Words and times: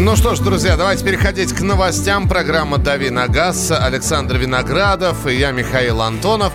Ну 0.00 0.14
что 0.14 0.36
ж, 0.36 0.38
друзья, 0.38 0.76
давайте 0.76 1.04
переходить 1.04 1.52
к 1.52 1.60
новостям. 1.60 2.28
Программа 2.28 2.78
«Дави 2.78 3.10
на 3.10 3.26
газ». 3.26 3.72
Александр 3.72 4.36
Виноградов 4.36 5.26
и 5.26 5.34
я, 5.34 5.50
Михаил 5.50 6.02
Антонов. 6.02 6.52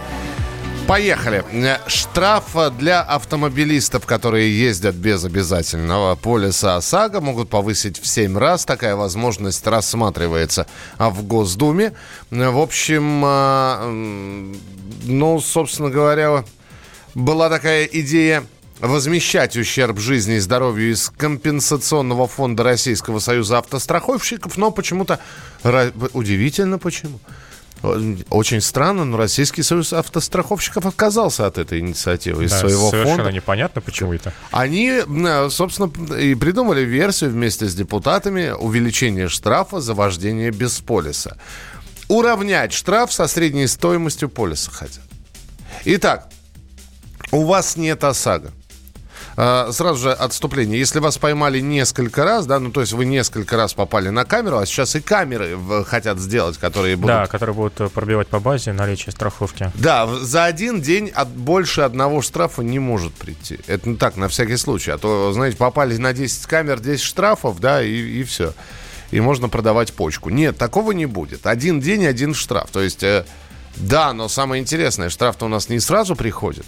Поехали. 0.88 1.44
Штраф 1.86 2.56
для 2.79 3.02
автомобилистов, 3.02 4.06
которые 4.06 4.58
ездят 4.58 4.96
без 4.96 5.26
обязательного 5.26 6.16
полиса 6.16 6.78
ОСАГО, 6.78 7.20
могут 7.20 7.50
повысить 7.50 8.00
в 8.00 8.08
7 8.08 8.38
раз. 8.38 8.64
Такая 8.64 8.96
возможность 8.96 9.67
рассматривается 9.67 10.65
в 10.97 11.23
Госдуме. 11.23 11.91
В 12.31 12.57
общем, 12.57 13.23
а, 13.25 13.91
ну, 15.03 15.41
собственно 15.41 15.89
говоря, 15.89 16.45
была 17.13 17.49
такая 17.49 17.84
идея 17.84 18.45
возмещать 18.84 19.55
ущерб 19.55 19.98
жизни 19.98 20.36
и 20.36 20.40
здоровью 20.40 20.91
из 20.91 21.09
компенсационного 21.09 22.27
фонда 22.27 22.63
Российского 22.63 23.20
союза 23.20 23.59
автостраховщиков, 23.59 24.58
но 24.58 24.72
почему-то 24.72 25.20
удивительно 26.13 26.77
почему. 26.77 27.20
Очень 28.30 28.62
странно, 28.62 29.05
но 29.05 29.17
Российский 29.17 29.63
союз 29.63 29.93
автостраховщиков 29.93 30.85
отказался 30.85 31.48
от 31.48 31.57
этой 31.57 31.80
инициативы 31.80 32.45
из 32.45 32.52
да, 32.52 32.59
своего 32.59 32.90
совершенно 32.90 33.04
фонда. 33.04 33.16
Совершенно 33.16 33.35
непонятно, 33.35 33.81
почему 33.81 34.13
это. 34.13 34.34
Они, 34.52 35.02
собственно, 35.49 35.91
и 36.15 36.35
придумали 36.35 36.81
версию 36.81 37.31
вместе 37.31 37.68
с 37.68 37.76
депутатами 37.76 38.52
увеличения 38.52 39.29
штрафа 39.29 39.79
за 39.79 39.93
вождение 39.93 40.52
без 40.52 40.79
полиса. 40.79 41.38
Уравнять 42.09 42.73
штраф 42.73 43.13
со 43.13 43.27
средней 43.27 43.68
стоимостью 43.68 44.27
полиса 44.29 44.71
хотят. 44.71 45.04
Итак, 45.85 46.29
у 47.31 47.43
вас 47.45 47.77
нет 47.77 48.04
ОСАГО. 48.04 48.52
А, 49.35 49.71
сразу 49.71 50.03
же 50.03 50.11
отступление. 50.11 50.79
Если 50.79 50.99
вас 50.99 51.17
поймали 51.17 51.59
несколько 51.59 52.23
раз, 52.23 52.45
да, 52.45 52.59
ну 52.59 52.71
то 52.71 52.81
есть 52.81 52.93
вы 52.93 53.05
несколько 53.05 53.57
раз 53.57 53.73
попали 53.73 54.09
на 54.09 54.25
камеру, 54.25 54.57
а 54.57 54.65
сейчас 54.65 54.95
и 54.95 55.01
камеры 55.01 55.57
хотят 55.85 56.19
сделать, 56.19 56.57
которые 56.57 56.95
будут... 56.95 57.07
Да, 57.07 57.27
которые 57.27 57.55
будут 57.55 57.81
э, 57.81 57.90
пробивать 57.90 58.27
по 58.27 58.40
базе 58.40 58.73
наличие 58.73 59.12
страховки. 59.12 59.71
Да, 59.75 60.07
за 60.07 60.45
один 60.45 60.81
день 60.81 61.09
от 61.09 61.29
больше 61.29 61.81
одного 61.81 62.21
штрафа 62.21 62.62
не 62.62 62.79
может 62.79 63.13
прийти. 63.13 63.59
Это 63.67 63.90
ну 63.90 63.98
так, 63.98 64.17
на 64.17 64.28
всякий 64.28 64.58
случай. 64.58 64.92
А 64.92 64.98
то, 64.98 65.34
знаете, 65.34 65.58
попали 65.58 65.97
на 65.97 66.14
10 66.14 66.45
камер, 66.45 66.80
10 66.80 67.02
штрафов, 67.02 67.59
да, 67.59 67.81
и, 67.81 67.92
и 67.92 68.23
все. 68.23 68.53
И 69.12 69.20
можно 69.20 69.50
продавать 69.50 69.94
почку. 69.94 70.30
Нет, 70.30 70.58
такого 70.58 70.92
не 70.92 71.06
будет. 71.06 71.47
Один 71.47 71.80
день, 71.80 72.06
один 72.06 72.34
штраф. 72.34 72.70
То 72.72 72.81
есть... 72.81 73.03
Э, 73.03 73.25
да, 73.75 74.14
но 74.14 74.28
самое 74.28 74.62
интересное, 74.62 75.09
штраф-то 75.09 75.45
у 75.45 75.50
нас 75.50 75.68
не 75.68 75.80
сразу 75.80 76.16
приходит. 76.16 76.66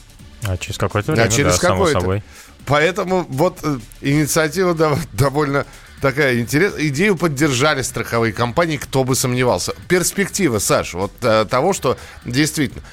А 0.48 0.58
через 0.58 0.78
какое-то 0.78 1.12
время, 1.12 1.28
а 1.28 1.30
через 1.30 1.60
да, 1.60 1.70
какое-то. 1.70 2.00
собой. 2.00 2.24
Поэтому 2.66 3.26
вот 3.30 3.60
э, 3.64 3.80
инициатива 4.02 4.76
довольно 5.14 5.66
такая 6.02 6.40
интересная. 6.40 6.88
Идею 6.88 7.16
поддержали 7.16 7.82
страховые 7.82 8.34
компании, 8.34 8.78
кто 8.78 9.04
бы 9.04 9.16
сомневался. 9.16 9.74
Перспектива, 9.88 10.60
Саша, 10.60 10.98
вот 10.98 11.12
э, 11.22 11.46
того, 11.50 11.74
что 11.74 11.98
действительно. 12.26 12.84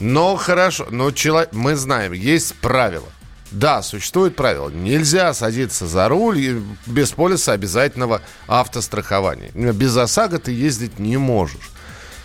Но 0.00 0.36
хорошо, 0.36 0.86
но 0.90 1.10
человек, 1.10 1.50
мы 1.52 1.76
знаем, 1.76 2.12
есть 2.12 2.54
правила. 2.56 3.08
Да, 3.52 3.82
существует 3.82 4.34
правило. 4.34 4.70
Нельзя 4.70 5.34
садиться 5.34 5.86
за 5.86 6.08
руль 6.08 6.62
без 6.86 7.12
полиса 7.12 7.52
обязательного 7.52 8.22
автострахования. 8.48 9.50
Без 9.52 9.96
ОСАГО 9.96 10.38
ты 10.38 10.52
ездить 10.52 10.98
не 10.98 11.18
можешь. 11.18 11.70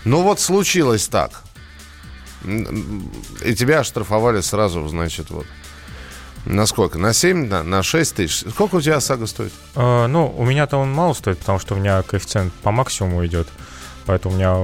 Ну 0.05 0.21
вот 0.21 0.39
случилось 0.39 1.07
так. 1.07 1.43
И 3.43 3.55
тебя 3.55 3.79
оштрафовали 3.79 4.41
сразу, 4.41 4.87
значит, 4.87 5.29
вот. 5.29 5.45
На 6.45 6.65
сколько? 6.65 6.97
На 6.97 7.13
7, 7.13 7.47
на, 7.47 7.63
на 7.63 7.83
6 7.83 8.15
тысяч? 8.15 8.49
Сколько 8.49 8.75
у 8.75 8.81
тебя 8.81 8.97
ОСАГО 8.97 9.27
стоит? 9.27 9.51
Э, 9.75 10.07
ну, 10.07 10.33
у 10.37 10.45
меня-то 10.45 10.77
он 10.77 10.93
мало 10.93 11.13
стоит, 11.13 11.39
потому 11.39 11.59
что 11.59 11.75
у 11.75 11.77
меня 11.77 12.01
коэффициент 12.03 12.53
по 12.53 12.71
максимуму 12.71 13.25
идет. 13.25 13.47
Поэтому 14.05 14.35
у 14.35 14.37
меня 14.37 14.55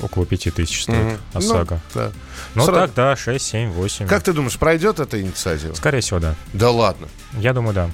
около 0.00 0.24
5 0.24 0.54
тысяч 0.54 0.84
стоит 0.84 0.96
mm-hmm. 0.96 1.18
ОСАГО. 1.34 1.80
Ну, 1.94 2.00
да. 2.00 2.12
Ну 2.54 2.64
Сразу... 2.64 2.80
так, 2.80 2.94
да, 2.94 3.16
6, 3.16 3.44
7, 3.44 3.70
8. 3.72 4.06
Как 4.06 4.22
ты 4.22 4.32
думаешь, 4.32 4.56
пройдет 4.56 5.00
эта 5.00 5.20
инициатива? 5.20 5.74
Скорее 5.74 6.00
всего, 6.00 6.20
да. 6.20 6.36
Да 6.52 6.70
ладно? 6.70 7.08
Я 7.32 7.52
думаю, 7.52 7.74
да. 7.74 7.90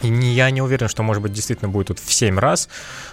И 0.00 0.08
не, 0.08 0.32
я 0.32 0.50
не 0.50 0.62
уверен, 0.62 0.88
что, 0.88 1.02
может 1.02 1.22
быть, 1.22 1.32
действительно 1.32 1.68
будет 1.68 1.88
тут 1.88 1.98
в 1.98 2.10
7 2.12 2.38
раз, 2.38 2.70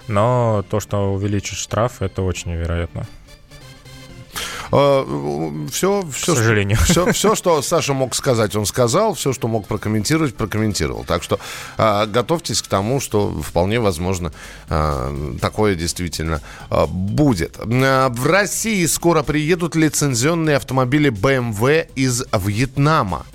но 0.07 0.63
то, 0.69 0.79
что 0.79 1.13
увеличит 1.13 1.57
штраф, 1.57 2.01
это 2.01 2.21
очень 2.21 2.51
невероятно. 2.51 3.05
Все, 4.69 6.03
все, 6.11 6.33
К 6.33 6.37
сожалению. 6.37 6.77
Все, 6.77 7.11
все, 7.11 7.35
что 7.35 7.61
Саша 7.61 7.93
мог 7.93 8.15
сказать, 8.15 8.55
он 8.55 8.65
сказал. 8.65 9.13
Все, 9.15 9.33
что 9.33 9.47
мог 9.47 9.67
прокомментировать, 9.67 10.35
прокомментировал. 10.35 11.03
Так 11.03 11.23
что 11.23 11.39
а, 11.77 12.05
готовьтесь 12.05 12.61
к 12.61 12.67
тому, 12.67 12.99
что 12.99 13.29
вполне 13.41 13.79
возможно 13.79 14.31
а, 14.69 15.37
такое 15.41 15.75
действительно 15.75 16.41
а, 16.69 16.85
будет. 16.85 17.57
В 17.57 18.25
России 18.27 18.85
скоро 18.85 19.23
приедут 19.23 19.75
лицензионные 19.75 20.57
автомобили 20.57 21.11
BMW 21.11 21.87
из 21.95 22.23
Вьетнама. 22.31 23.25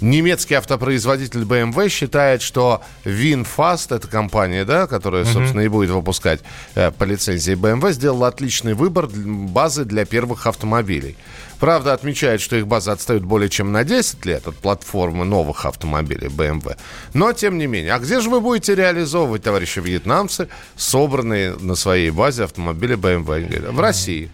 Немецкий 0.00 0.54
автопроизводитель 0.54 1.42
BMW 1.42 1.88
считает, 1.88 2.40
что 2.42 2.82
VinFast, 3.04 3.94
эта 3.94 4.08
компания, 4.08 4.64
да, 4.64 4.86
которая, 4.86 5.24
собственно, 5.24 5.60
mm-hmm. 5.60 5.64
и 5.66 5.68
будет 5.68 5.90
выпускать 5.90 6.40
э, 6.74 6.90
по 6.90 7.04
лицензии 7.04 7.54
BMW, 7.54 7.92
сделала 7.92 8.28
отличный 8.28 8.74
выбор 8.74 9.08
базы 9.08 9.84
для 9.84 10.06
первых 10.06 10.46
автомобилей. 10.46 11.16
Правда, 11.58 11.92
отмечает, 11.92 12.40
что 12.40 12.56
их 12.56 12.66
база 12.66 12.92
отстает 12.92 13.24
более 13.24 13.50
чем 13.50 13.72
на 13.72 13.84
10 13.84 14.24
лет 14.24 14.48
от 14.48 14.56
платформы 14.56 15.26
новых 15.26 15.66
автомобилей 15.66 16.28
BMW. 16.28 16.78
Но, 17.12 17.32
тем 17.34 17.58
не 17.58 17.66
менее, 17.66 17.92
а 17.92 17.98
где 17.98 18.20
же 18.20 18.30
вы 18.30 18.40
будете 18.40 18.74
реализовывать, 18.74 19.42
товарищи 19.42 19.80
вьетнамцы, 19.80 20.48
собранные 20.76 21.56
на 21.56 21.74
своей 21.74 22.10
базе 22.10 22.44
автомобили 22.44 22.96
BMW? 22.96 23.70
В 23.70 23.80
России. 23.80 24.30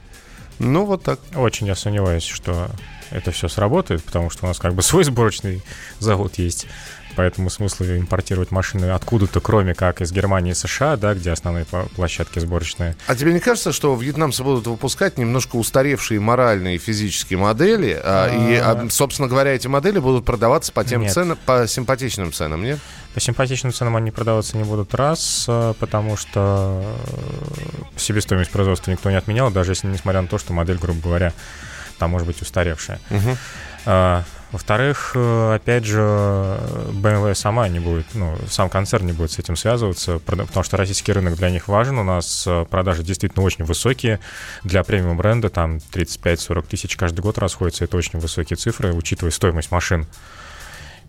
Ну, 0.60 0.84
вот 0.84 1.03
так. 1.03 1.19
Очень 1.34 1.66
я 1.66 1.75
сомневаюсь, 1.75 2.25
что 2.25 2.71
это 3.11 3.31
все 3.31 3.49
сработает, 3.49 4.03
потому 4.03 4.31
что 4.31 4.44
у 4.44 4.49
нас 4.49 4.59
как 4.59 4.75
бы 4.75 4.83
свой 4.83 5.05
сборочный 5.05 5.62
завод 5.99 6.34
есть. 6.39 6.67
Поэтому 7.17 7.49
смысла 7.49 7.84
импортировать 7.99 8.50
машины 8.50 8.91
откуда-то, 8.91 9.41
кроме 9.41 9.75
как 9.75 10.03
из 10.03 10.12
Германии 10.12 10.53
и 10.53 10.55
США, 10.55 10.97
да, 10.97 11.15
где 11.15 11.31
основные 11.31 11.65
площадки 11.65 12.39
сборочные. 12.39 12.94
А 13.06 13.17
тебе 13.17 13.33
не 13.33 13.41
кажется, 13.41 13.72
что 13.72 13.94
вьетнамцы 13.97 14.44
будут 14.44 14.67
выпускать 14.67 15.17
немножко 15.17 15.56
устаревшие 15.56 16.21
моральные 16.21 16.77
и 16.77 16.78
физические 16.78 17.39
модели, 17.39 17.99
а, 18.05 18.28
и, 18.28 18.56
а, 18.56 18.87
собственно 18.91 19.28
говоря, 19.28 19.53
эти 19.53 19.67
модели 19.67 19.99
будут 19.99 20.27
продаваться 20.27 20.73
по 20.73 20.84
тем 20.84 21.09
ценам, 21.09 21.38
по 21.47 21.67
симпатичным 21.67 22.33
ценам, 22.33 22.62
нет? 22.62 22.78
По 23.15 23.21
симпатичным 23.21 23.73
ценам 23.73 23.97
они 23.97 24.11
продаваться 24.11 24.59
не 24.59 24.65
будут 24.65 24.94
раз, 24.94 25.47
а, 25.49 25.73
потому 25.73 26.19
что 26.19 26.84
э, 27.17 27.97
себестоимость 27.97 28.50
производства 28.50 28.91
никто 28.91 29.11
не 29.11 29.17
отменял, 29.17 29.50
даже 29.50 29.73
если 29.73 29.87
несмотря 29.87 30.21
на 30.21 30.28
то, 30.28 30.37
что 30.37 30.53
модель, 30.53 30.77
грубо 30.77 31.00
говоря, 31.00 31.33
там 31.99 32.11
может 32.11 32.27
быть 32.27 32.41
устаревшая. 32.43 33.01
Угу. 33.11 33.37
А, 33.87 34.25
во-вторых, 34.53 35.12
э, 35.15 35.55
опять 35.57 35.84
же, 35.84 36.01
BMW 36.01 37.34
сама 37.34 37.69
не 37.69 37.81
будет, 37.81 38.07
ну, 38.15 38.37
сам 38.49 38.69
концерн 38.69 39.07
не 39.07 39.12
будет 39.12 39.33
с 39.33 39.39
этим 39.39 39.57
связываться, 39.57 40.19
потому 40.19 40.62
что 40.62 40.77
российский 40.77 41.12
рынок 41.12 41.37
для 41.37 41.51
них 41.51 41.69
важен. 41.69 41.99
У 41.99 42.05
нас 42.05 42.45
э, 42.47 42.65
продажи 42.71 43.03
действительно 43.03 43.45
очень 43.45 43.65
высокие. 43.65 44.21
Для 44.62 44.83
премиум 44.85 45.17
бренда 45.17 45.51
там 45.51 45.79
35-40 45.93 46.67
тысяч 46.69 46.97
каждый 46.97 47.21
год 47.21 47.39
расходятся. 47.39 47.85
Это 47.85 47.97
очень 47.97 48.19
высокие 48.19 48.56
цифры, 48.56 48.93
учитывая 48.93 49.33
стоимость 49.33 49.71
машин 49.71 50.06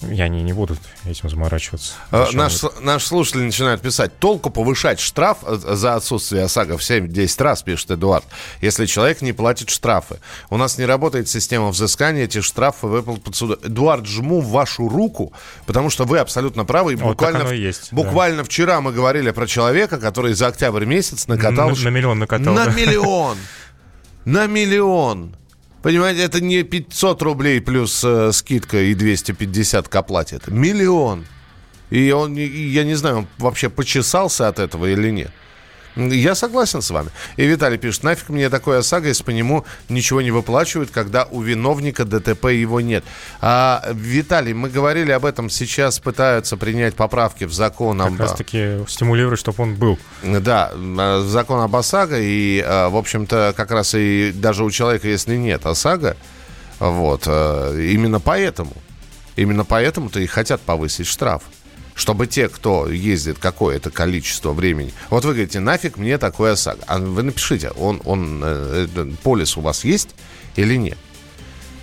и 0.01 0.21
они 0.21 0.43
не 0.43 0.53
будут 0.53 0.79
этим 1.05 1.29
заморачиваться. 1.29 1.93
А, 2.11 2.27
наш, 2.33 2.61
наш 2.81 3.05
слушатель 3.05 3.41
начинает 3.41 3.81
писать, 3.81 4.17
толку 4.19 4.49
повышать 4.49 4.99
штраф 4.99 5.39
э, 5.43 5.57
за 5.57 5.95
отсутствие 5.95 6.43
ОСАГО 6.43 6.77
в 6.77 6.81
7-10 6.81 7.43
раз, 7.43 7.63
пишет 7.63 7.91
Эдуард, 7.91 8.25
если 8.61 8.85
человек 8.85 9.21
не 9.21 9.33
платит 9.33 9.69
штрафы. 9.69 10.19
У 10.49 10.57
нас 10.57 10.77
не 10.77 10.85
работает 10.85 11.29
система 11.29 11.69
взыскания, 11.69 12.25
эти 12.25 12.41
штрафы 12.41 12.87
выплат 12.87 13.35
суда. 13.35 13.55
Эдуард, 13.63 14.05
жму 14.05 14.41
вашу 14.41 14.87
руку, 14.87 15.33
потому 15.65 15.89
что 15.89 16.05
вы 16.05 16.19
абсолютно 16.19 16.65
правы. 16.65 16.93
И 16.93 16.95
вот 16.95 17.11
буквально, 17.11 17.51
есть, 17.51 17.91
буквально 17.91 18.37
да. 18.37 18.43
вчера 18.43 18.81
мы 18.81 18.91
говорили 18.91 19.31
про 19.31 19.47
человека, 19.47 19.97
который 19.97 20.33
за 20.33 20.47
октябрь 20.47 20.85
месяц 20.85 21.27
накатал... 21.27 21.69
На, 21.69 21.75
на 21.75 21.89
миллион 21.89 22.19
накатал. 22.19 22.53
На 22.53 22.65
да. 22.65 22.71
миллион! 22.71 23.37
На 24.25 24.45
миллион! 24.45 25.33
Понимаете, 25.87 26.23
это 26.23 26.41
не 26.41 26.63
500 26.63 27.21
рублей 27.21 27.61
плюс 27.61 28.03
э, 28.03 28.33
скидка 28.33 28.77
и 28.77 28.93
250 28.93 29.87
к 29.87 29.95
оплате. 29.95 30.35
Это 30.35 30.51
миллион. 30.51 31.25
И 31.89 32.11
он, 32.11 32.35
я 32.35 32.83
не 32.83 32.95
знаю, 32.95 33.19
он 33.19 33.27
вообще 33.37 33.69
почесался 33.69 34.49
от 34.49 34.59
этого 34.59 34.87
или 34.87 35.09
нет. 35.11 35.31
Я 35.97 36.35
согласен 36.35 36.81
с 36.81 36.91
вами. 36.91 37.09
И 37.37 37.45
Виталий 37.45 37.77
пишет, 37.77 38.03
нафиг 38.03 38.29
мне 38.29 38.49
такое 38.49 38.79
ОСАГО, 38.79 39.07
если 39.07 39.23
по 39.23 39.31
нему 39.31 39.65
ничего 39.89 40.21
не 40.21 40.31
выплачивают, 40.31 40.91
когда 40.91 41.25
у 41.25 41.41
виновника 41.41 42.05
ДТП 42.05 42.45
его 42.45 42.81
нет. 42.81 43.03
А, 43.41 43.83
Виталий, 43.91 44.53
мы 44.53 44.69
говорили 44.69 45.11
об 45.11 45.25
этом, 45.25 45.49
сейчас 45.49 45.99
пытаются 45.99 46.55
принять 46.57 46.95
поправки 46.95 47.45
в 47.45 47.53
закон 47.53 48.01
об... 48.01 48.11
Как 48.11 48.19
раз 48.19 48.33
таки 48.33 48.79
стимулировать, 48.87 49.39
чтобы 49.39 49.63
он 49.63 49.75
был. 49.75 49.97
Да, 50.23 50.71
в 50.75 51.27
закон 51.27 51.61
об 51.61 51.75
ОСАГО, 51.75 52.19
и, 52.19 52.63
а, 52.65 52.89
в 52.89 52.95
общем-то, 52.95 53.53
как 53.57 53.71
раз 53.71 53.95
и 53.95 54.31
даже 54.33 54.63
у 54.63 54.71
человека, 54.71 55.07
если 55.07 55.35
нет 55.35 55.65
ОСАГО, 55.65 56.15
вот, 56.79 57.23
а, 57.25 57.75
именно 57.75 58.19
поэтому, 58.19 58.73
именно 59.35 59.65
поэтому-то 59.65 60.19
и 60.19 60.27
хотят 60.27 60.61
повысить 60.61 61.07
штраф 61.07 61.41
чтобы 61.97 62.27
те, 62.27 62.47
кто 62.47 62.87
ездит 62.87 63.39
какое-то 63.39 63.89
количество 63.89 64.53
времени... 64.53 64.93
Вот 65.09 65.25
вы 65.25 65.33
говорите, 65.33 65.59
нафиг 65.59 65.97
мне 65.97 66.19
такой 66.19 66.53
ОСАГО. 66.53 66.83
А 66.85 66.99
вы 66.99 67.23
напишите, 67.23 67.71
он, 67.71 68.01
он, 68.05 68.41
э, 68.43 68.87
полис 69.23 69.57
у 69.57 69.61
вас 69.61 69.83
есть 69.83 70.09
или 70.55 70.75
нет? 70.75 70.97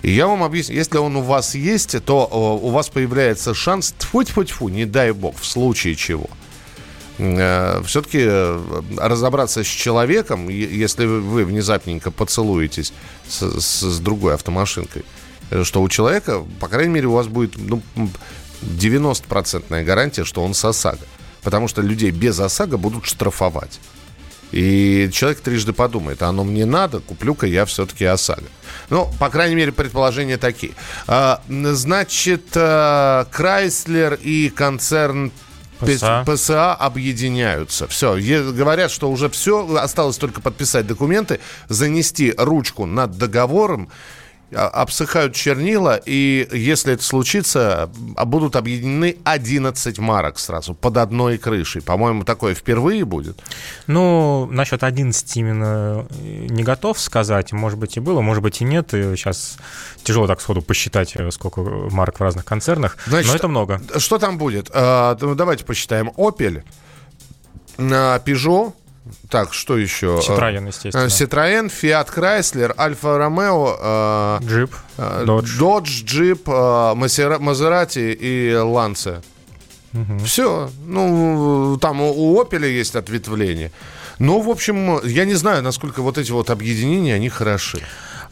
И 0.02 0.12
я 0.12 0.28
вам 0.28 0.44
объясню, 0.44 0.76
если 0.76 0.99
он 0.99 1.16
у 1.16 1.22
вас 1.22 1.56
есть, 1.56 1.96
то 2.05 2.28
э, 2.31 2.64
у 2.64 2.70
вас 2.70 2.90
появляется 2.90 3.55
шанс, 3.55 3.93
тьфу-тьфу-тьфу, 3.99 4.69
не 4.69 4.84
дай 4.84 5.11
бог, 5.11 5.37
в 5.37 5.44
случае 5.44 5.96
чего 5.96 6.31
э,– 7.19 7.82
все-таки 7.84 8.20
э, 8.22 8.82
разобраться 8.96 9.64
с 9.64 9.66
человеком, 9.66 10.49
если 10.49 11.06
вы 11.06 11.44
внезапненько 11.44 12.12
поцелуетесь 12.12 12.93
с, 13.26 13.61
с, 13.61 13.81
с 13.81 13.99
другой 13.99 14.34
автомашинкой, 14.34 15.05
что 15.64 15.82
у 15.82 15.88
человека, 15.88 16.44
по 16.61 16.69
крайней 16.69 16.93
мере, 16.93 17.08
у 17.08 17.12
вас 17.12 17.26
будет 17.26 17.56
ну, 17.56 17.82
90% 18.64 19.84
гарантия, 19.84 20.25
что 20.25 20.43
он 20.43 20.55
с 20.55 20.64
ОСАГО. 20.64 21.06
Потому 21.43 21.69
что 21.69 21.82
людей 21.82 22.11
без 22.11 22.40
ОСАГО 22.40 22.78
будут 22.78 23.06
штрафовать. 23.06 23.81
И 24.52 25.11
человек 25.12 25.40
трижды 25.40 25.72
подумает, 25.72 26.22
а 26.22 26.28
оно 26.28 26.44
мне 26.44 26.64
надо, 26.64 27.00
куплю-ка 27.00 27.46
я 27.46 27.64
все-таки 27.64 28.05
ОСАГО. 28.05 28.46
Ну, 28.88 29.11
по 29.19 29.28
крайней 29.28 29.56
мере, 29.56 29.72
предположения 29.72 30.37
такие. 30.37 30.75
А, 31.08 31.43
значит, 31.49 32.44
а, 32.55 33.26
Крайслер 33.32 34.14
и 34.14 34.50
концерн 34.50 35.32
ПСА. 35.81 36.25
ПСА 36.26 36.75
объединяются. 36.75 37.88
Все. 37.88 38.16
Говорят, 38.52 38.90
что 38.90 39.11
уже 39.11 39.28
все. 39.28 39.76
Осталось 39.76 40.19
только 40.19 40.40
подписать 40.40 40.87
документы, 40.87 41.40
занести 41.69 42.32
ручку 42.37 42.87
над 42.87 43.19
договором 43.19 43.90
обсыхают 44.54 45.34
чернила, 45.34 46.00
и 46.04 46.48
если 46.52 46.94
это 46.94 47.02
случится, 47.02 47.90
а, 48.16 48.24
будут 48.24 48.56
объединены 48.56 49.16
11 49.24 49.98
марок 49.98 50.38
сразу 50.38 50.74
под 50.74 50.96
одной 50.96 51.38
крышей. 51.38 51.82
По-моему, 51.82 52.24
такое 52.24 52.54
впервые 52.54 53.04
будет. 53.04 53.42
Ну, 53.86 54.46
насчет 54.50 54.82
11 54.82 55.36
именно 55.36 56.06
э, 56.10 56.46
не 56.48 56.62
готов 56.62 56.98
сказать. 56.98 57.52
Может 57.52 57.78
быть, 57.78 57.96
и 57.96 58.00
было, 58.00 58.20
может 58.20 58.42
быть, 58.42 58.60
и 58.60 58.64
нет. 58.64 58.94
И 58.94 59.16
сейчас 59.16 59.56
тяжело 60.02 60.26
так 60.26 60.40
сходу 60.40 60.62
посчитать, 60.62 61.16
э, 61.16 61.30
сколько 61.30 61.60
марок 61.60 62.20
в 62.20 62.22
разных 62.22 62.44
концернах, 62.44 62.96
Значит, 63.06 63.30
но 63.30 63.36
это 63.36 63.48
много. 63.48 63.80
Что 63.96 64.18
там 64.18 64.38
будет? 64.38 64.70
А, 64.72 65.14
давайте 65.14 65.64
посчитаем. 65.64 66.10
Opel, 66.16 66.62
Peugeot, 67.76 68.72
так, 69.28 69.52
что 69.52 69.76
еще? 69.76 70.20
Citroёn, 70.26 70.66
естественно. 70.68 71.06
Citroёn, 71.06 71.66
Fiat 71.70 72.08
Chrysler, 72.14 72.74
Альфа 72.78 73.18
Ромео, 73.18 74.40
Джип, 74.42 74.74
Dodge, 74.96 75.58
Dodge 75.58 76.04
Jeep, 76.04 76.44
Maserati 76.94 78.16
и 78.18 78.50
Lancia. 78.52 79.22
Угу. 79.92 80.24
Все. 80.24 80.70
Ну, 80.86 81.78
там 81.80 82.00
у 82.00 82.42
Opel 82.42 82.66
есть 82.66 82.96
ответвление. 82.96 83.70
Ну, 84.18 84.40
в 84.40 84.48
общем, 84.48 85.00
я 85.04 85.24
не 85.24 85.34
знаю, 85.34 85.62
насколько 85.62 86.02
вот 86.02 86.18
эти 86.18 86.32
вот 86.32 86.50
объединения, 86.50 87.14
они 87.14 87.28
хороши. 87.28 87.80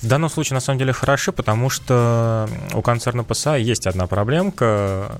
В 0.03 0.09
данном 0.09 0.29
случае, 0.29 0.57
на 0.57 0.61
самом 0.61 0.81
деле, 0.81 0.93
хороши, 0.93 1.31
потому 1.31 1.71
что 1.71 2.49
у 2.75 2.83
концерна 2.83 3.21
PSA 3.21 3.61
есть 3.61 3.87
одна 3.87 4.09
проблемка. 4.09 5.13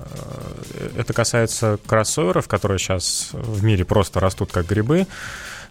Это 0.97 1.13
касается 1.13 1.79
кроссоверов, 1.87 2.49
которые 2.49 2.79
сейчас 2.79 3.29
в 3.31 3.63
мире 3.63 3.85
просто 3.85 4.19
растут 4.19 4.51
как 4.51 4.67
грибы 4.67 5.07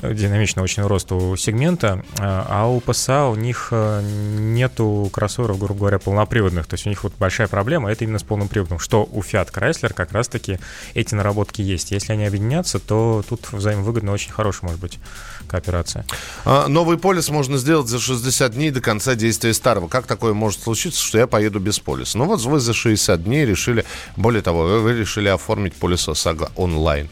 динамичный 0.02 0.62
очень 0.62 0.82
рост 0.82 1.12
у 1.12 1.36
сегмента, 1.36 2.04
а 2.18 2.66
у 2.66 2.80
PSA 2.80 3.30
у 3.30 3.36
них 3.36 3.68
э, 3.70 4.02
нету 4.02 5.08
кроссоверов, 5.12 5.58
грубо 5.58 5.80
говоря, 5.80 5.98
полноприводных. 5.98 6.66
То 6.66 6.74
есть 6.74 6.86
у 6.86 6.88
них 6.88 7.04
вот 7.04 7.12
большая 7.18 7.46
проблема, 7.46 7.90
это 7.90 8.04
именно 8.04 8.18
с 8.18 8.22
полным 8.22 8.48
приводом, 8.48 8.78
что 8.78 9.08
у 9.10 9.20
Fiat 9.20 9.52
Chrysler 9.52 9.92
как 9.92 10.12
раз-таки 10.12 10.58
эти 10.94 11.14
наработки 11.14 11.62
есть. 11.62 11.92
Если 11.92 12.12
они 12.12 12.24
объединятся, 12.24 12.78
то 12.80 13.24
тут 13.28 13.52
взаимовыгодно 13.52 14.12
очень 14.12 14.32
хорошая 14.32 14.68
может 14.68 14.80
быть 14.80 14.98
кооперация. 15.48 16.04
А, 16.44 16.68
новый 16.68 16.98
полис 16.98 17.28
можно 17.28 17.58
сделать 17.58 17.88
за 17.88 17.98
60 17.98 18.52
дней 18.52 18.70
до 18.70 18.80
конца 18.80 19.14
действия 19.14 19.54
старого. 19.54 19.88
Как 19.88 20.06
такое 20.06 20.34
может 20.34 20.60
случиться, 20.60 21.02
что 21.02 21.18
я 21.18 21.26
поеду 21.26 21.60
без 21.60 21.78
полиса? 21.78 22.18
Ну 22.18 22.24
вот 22.26 22.40
вы 22.40 22.60
за 22.60 22.72
60 22.72 23.22
дней 23.24 23.44
решили, 23.44 23.84
более 24.16 24.42
того, 24.42 24.80
вы 24.80 24.92
решили 24.92 25.28
оформить 25.28 25.74
полис 25.74 26.08
ОСАГО 26.08 26.52
онлайн 26.56 27.08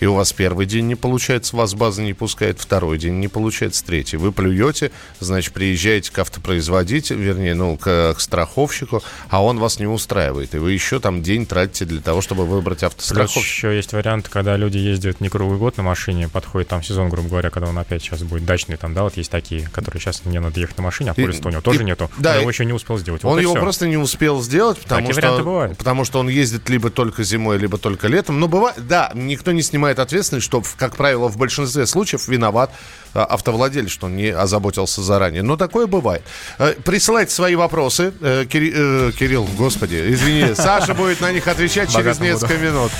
и 0.00 0.06
у 0.06 0.14
вас 0.14 0.32
первый 0.32 0.66
день 0.66 0.86
не 0.86 0.94
получается, 0.94 1.54
вас 1.56 1.74
база 1.74 2.02
не 2.02 2.14
пускает, 2.14 2.58
второй 2.58 2.98
день 2.98 3.20
не 3.20 3.28
получается, 3.28 3.84
третий. 3.84 4.16
Вы 4.16 4.32
плюете, 4.32 4.90
значит, 5.20 5.52
приезжаете 5.52 6.10
к 6.10 6.18
автопроизводителю, 6.18 7.20
вернее, 7.20 7.54
ну, 7.54 7.76
к, 7.76 8.14
к 8.14 8.20
страховщику, 8.20 9.02
а 9.28 9.44
он 9.44 9.58
вас 9.58 9.78
не 9.78 9.86
устраивает. 9.86 10.54
И 10.54 10.58
вы 10.58 10.72
еще 10.72 11.00
там 11.00 11.22
день 11.22 11.46
тратите 11.46 11.84
для 11.84 12.00
того, 12.00 12.22
чтобы 12.22 12.46
выбрать 12.46 12.82
автостраховщика. 12.82 13.40
Плюс 13.40 13.46
еще 13.46 13.76
есть 13.76 13.92
вариант, 13.92 14.28
когда 14.28 14.56
люди 14.56 14.78
ездят 14.78 15.20
не 15.20 15.28
круглый 15.28 15.58
год 15.58 15.76
на 15.76 15.82
машине, 15.82 16.28
подходит 16.28 16.68
там 16.68 16.82
сезон, 16.82 17.10
грубо 17.10 17.28
говоря, 17.28 17.50
когда 17.50 17.68
он 17.68 17.78
опять 17.78 18.02
сейчас 18.02 18.22
будет 18.22 18.46
дачный, 18.46 18.76
там, 18.76 18.94
да, 18.94 19.02
вот 19.02 19.16
есть 19.16 19.30
такие, 19.30 19.68
которые 19.68 20.00
сейчас 20.00 20.24
не 20.24 20.40
надо 20.40 20.58
ехать 20.58 20.78
на 20.78 20.84
машине, 20.84 21.10
а 21.10 21.14
полис 21.14 21.40
у 21.44 21.48
него 21.50 21.60
тоже 21.60 21.82
и, 21.82 21.84
нету. 21.84 22.10
Да, 22.18 22.34
он 22.34 22.40
его 22.40 22.50
еще 22.50 22.64
не 22.64 22.72
успел 22.72 22.98
сделать. 22.98 23.22
Вот 23.22 23.32
он 23.32 23.40
его 23.40 23.52
все. 23.52 23.60
просто 23.60 23.86
не 23.86 23.98
успел 23.98 24.42
сделать, 24.42 24.78
потому 24.78 25.12
что, 25.12 25.74
потому 25.76 26.04
что 26.04 26.20
он 26.20 26.28
ездит 26.28 26.68
либо 26.70 26.90
только 26.90 27.22
зимой, 27.22 27.58
либо 27.58 27.76
только 27.76 28.08
летом. 28.08 28.40
Но 28.40 28.48
бывает, 28.48 28.76
да, 28.86 29.10
никто 29.14 29.52
не 29.52 29.62
снимает 29.62 29.89
принимает 29.90 29.98
ответственность, 29.98 30.46
что, 30.46 30.62
как 30.76 30.96
правило, 30.96 31.28
в 31.28 31.36
большинстве 31.36 31.86
случаев 31.86 32.28
виноват 32.28 32.70
а, 33.14 33.24
автовладелец, 33.24 33.90
что 33.90 34.06
он 34.06 34.16
не 34.16 34.28
озаботился 34.28 35.02
заранее. 35.02 35.42
Но 35.42 35.56
такое 35.56 35.86
бывает. 35.86 36.22
Э, 36.58 36.74
присылайте 36.84 37.32
свои 37.32 37.56
вопросы. 37.56 38.12
Э, 38.20 38.44
э, 38.44 39.12
Кирилл, 39.18 39.48
господи, 39.56 40.12
извини, 40.12 40.54
Саша 40.54 40.94
будет 40.94 41.20
на 41.20 41.32
них 41.32 41.46
отвечать 41.48 41.90
через 41.92 42.20
несколько 42.20 42.56
минут. 42.58 42.92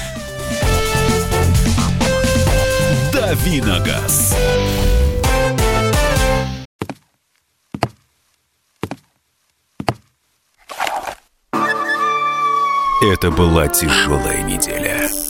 Давиногаз. 3.13 4.37
Это 13.03 13.31
была 13.31 13.67
тяжелая 13.69 14.43
неделя 14.43 15.30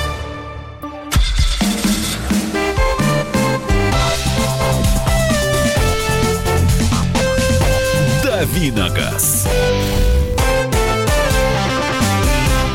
Давиногаз. 8.81 9.47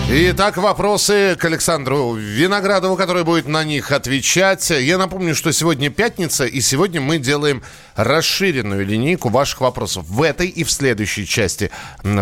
Итак, 0.08 0.56
вопросы 0.56 1.36
к 1.36 1.44
Александру 1.44 2.14
Виноградову, 2.14 2.94
который 2.94 3.24
будет 3.24 3.48
на 3.48 3.64
них 3.64 3.90
отвечать. 3.90 4.70
Я 4.70 4.98
напомню, 4.98 5.34
что 5.34 5.52
сегодня 5.52 5.90
пятница, 5.90 6.44
и 6.46 6.60
сегодня 6.60 7.00
мы 7.00 7.18
делаем 7.18 7.60
расширенную 7.96 8.86
линейку 8.86 9.30
ваших 9.30 9.62
вопросов. 9.62 10.06
В 10.06 10.22
этой 10.22 10.46
и 10.46 10.62
в 10.62 10.70
следующей 10.70 11.26
части 11.26 11.72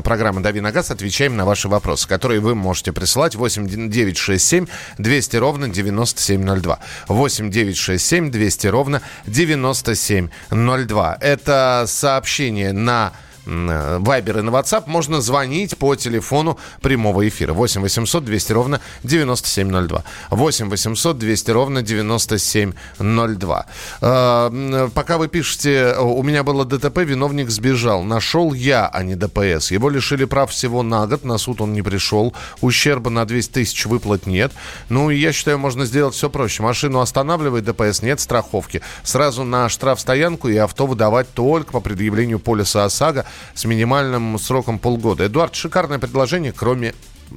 программы 0.03 0.41
«Дави 0.41 0.63
на 0.63 0.73
газ» 0.73 0.91
отвечаем 0.91 1.37
на 1.37 1.45
ваши 1.45 1.69
вопросы, 1.69 2.09
которые 2.09 2.41
вы 2.41 2.55
можете 2.55 2.93
присылать 2.93 3.35
8 3.35 3.91
967 3.91 4.67
200 4.97 5.37
ровно 5.37 5.69
9702. 5.69 6.79
8 7.09 7.51
967 7.51 8.31
200 8.31 8.67
ровно 8.69 9.03
9702. 9.27 11.19
Это 11.21 11.85
сообщение 11.87 12.73
на 12.73 13.13
Вайбер 13.47 14.39
и 14.39 14.43
на 14.43 14.51
WhatsApp 14.51 14.85
можно 14.87 15.21
звонить 15.21 15.77
по 15.77 15.95
телефону 15.97 16.59
прямого 16.81 17.27
эфира. 17.29 17.53
8 17.53 17.83
800 17.83 18.25
200 18.25 18.53
ровно 18.53 18.81
9702. 19.03 20.05
8 20.31 20.71
800 20.71 21.19
200 21.19 21.51
ровно 21.51 21.83
9702. 21.83 23.67
Э, 24.01 24.89
пока 24.95 25.19
вы 25.19 25.29
пишете, 25.29 25.95
у 25.99 26.23
меня 26.23 26.43
было 26.43 26.65
ДТП, 26.65 26.99
виновник 26.99 27.51
сбежал. 27.51 28.03
Нашел 28.03 28.53
я, 28.53 28.87
а 28.87 29.03
не 29.03 29.15
ДПС. 29.15 29.71
Его 29.71 29.91
лишили 29.91 30.25
прав 30.25 30.51
всего 30.51 30.83
на 30.83 31.07
год, 31.07 31.25
на 31.25 31.39
суд 31.39 31.61
он 31.61 31.73
не 31.73 31.83
пришел. 31.83 32.35
Ущерба 32.61 33.11
на 33.11 33.25
200 33.25 33.53
тысяч 33.53 33.87
выплат 33.87 34.27
нет. 34.27 34.53
Ну, 34.89 35.11
я 35.11 35.33
считаю, 35.33 35.59
можно 35.59 35.85
сделать 35.85 36.15
все 36.15 36.31
проще. 36.31 36.63
Машину 36.63 37.01
останавливает, 37.01 37.65
ДПС 37.65 38.03
нет 38.03 38.21
страховки. 38.21 38.81
Сразу 39.03 39.45
на 39.45 39.69
штрафстоянку 39.69 40.49
и 40.49 40.57
авто 40.57 40.87
выдавать 40.87 41.33
только 41.35 41.73
по 41.73 41.81
предъявлению 41.81 42.39
полиса 42.39 42.85
ОСАГО 42.85 43.27
с 43.55 43.65
минимальным 43.65 44.39
сроком 44.39 44.79
полгода. 44.79 45.27
Эдуард, 45.27 45.55
шикарное 45.55 45.99
предложение, 45.99 46.53
кроме... 46.53 46.95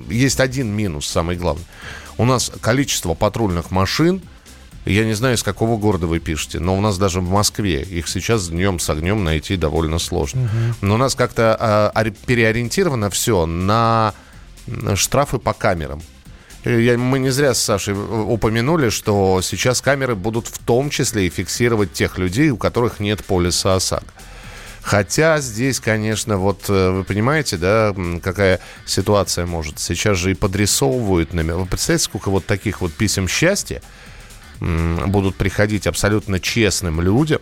Есть 0.10 0.39
один 0.39 0.68
минус, 0.68 1.08
самый 1.08 1.38
главный. 1.38 1.66
У 2.18 2.25
нас 2.25 2.51
количество 2.62 3.13
патрульных 3.13 3.72
машин, 3.72 4.22
я 4.86 5.06
не 5.06 5.13
знаю, 5.13 5.36
из 5.36 5.44
какого 5.44 5.77
города 5.77 6.08
вы 6.08 6.20
пишете, 6.20 6.60
но 6.60 6.77
у 6.77 6.82
нас 6.82 6.98
даже 6.98 7.20
в 7.20 7.30
Москве 7.30 7.82
их 7.82 8.08
сейчас 8.08 8.50
днем 8.50 8.80
с 8.80 8.89
огнем 8.89 9.24
найти 9.24 9.56
довольно 9.56 10.00
сложно. 10.00 10.44
Угу. 10.44 10.75
Но 10.82 10.96
у 10.96 10.98
нас 10.98 11.16
как-то 11.16 11.92
э, 11.94 12.12
переориентировано 12.25 13.10
все 13.10 13.46
на 13.46 14.13
штрафы 14.96 15.39
по 15.39 15.54
камерам. 15.54 16.01
Я, 16.63 16.98
мы 16.98 17.20
не 17.20 17.30
зря 17.30 17.54
с 17.54 17.62
Сашей 17.62 17.94
упомянули, 17.94 18.89
что 18.89 19.42
сейчас 19.42 19.82
камеры 19.82 20.16
будут 20.16 20.48
в 20.48 20.58
том 20.60 20.89
числе 20.89 21.27
и 21.27 21.30
фиксировать 21.30 21.94
тех 21.94 22.18
людей, 22.18 22.50
у 22.50 22.58
которых 22.58 23.00
нет 23.00 23.24
полиса 23.24 23.75
ОСАГО. 23.75 24.06
Хотя 24.88 25.41
здесь, 25.41 25.82
конечно, 25.82 26.38
вот 26.38 26.70
э, 26.70 26.91
вы 26.91 27.03
понимаете, 27.03 27.58
да, 27.58 27.94
какая 28.24 28.62
ситуация 28.86 29.46
может. 29.46 29.79
Сейчас 29.79 30.17
же 30.17 30.32
и 30.32 30.34
подрисовывают 30.34 31.34
номер. 31.34 31.56
Вы 31.56 31.65
представляете, 31.65 32.06
сколько 32.06 32.29
вот 32.29 32.46
таких 32.46 32.79
вот 32.79 32.94
писем 32.94 33.27
счастья 33.27 33.82
будут 34.62 35.36
приходить 35.36 35.88
абсолютно 35.88 36.39
честным 36.39 37.01
людям, 37.01 37.41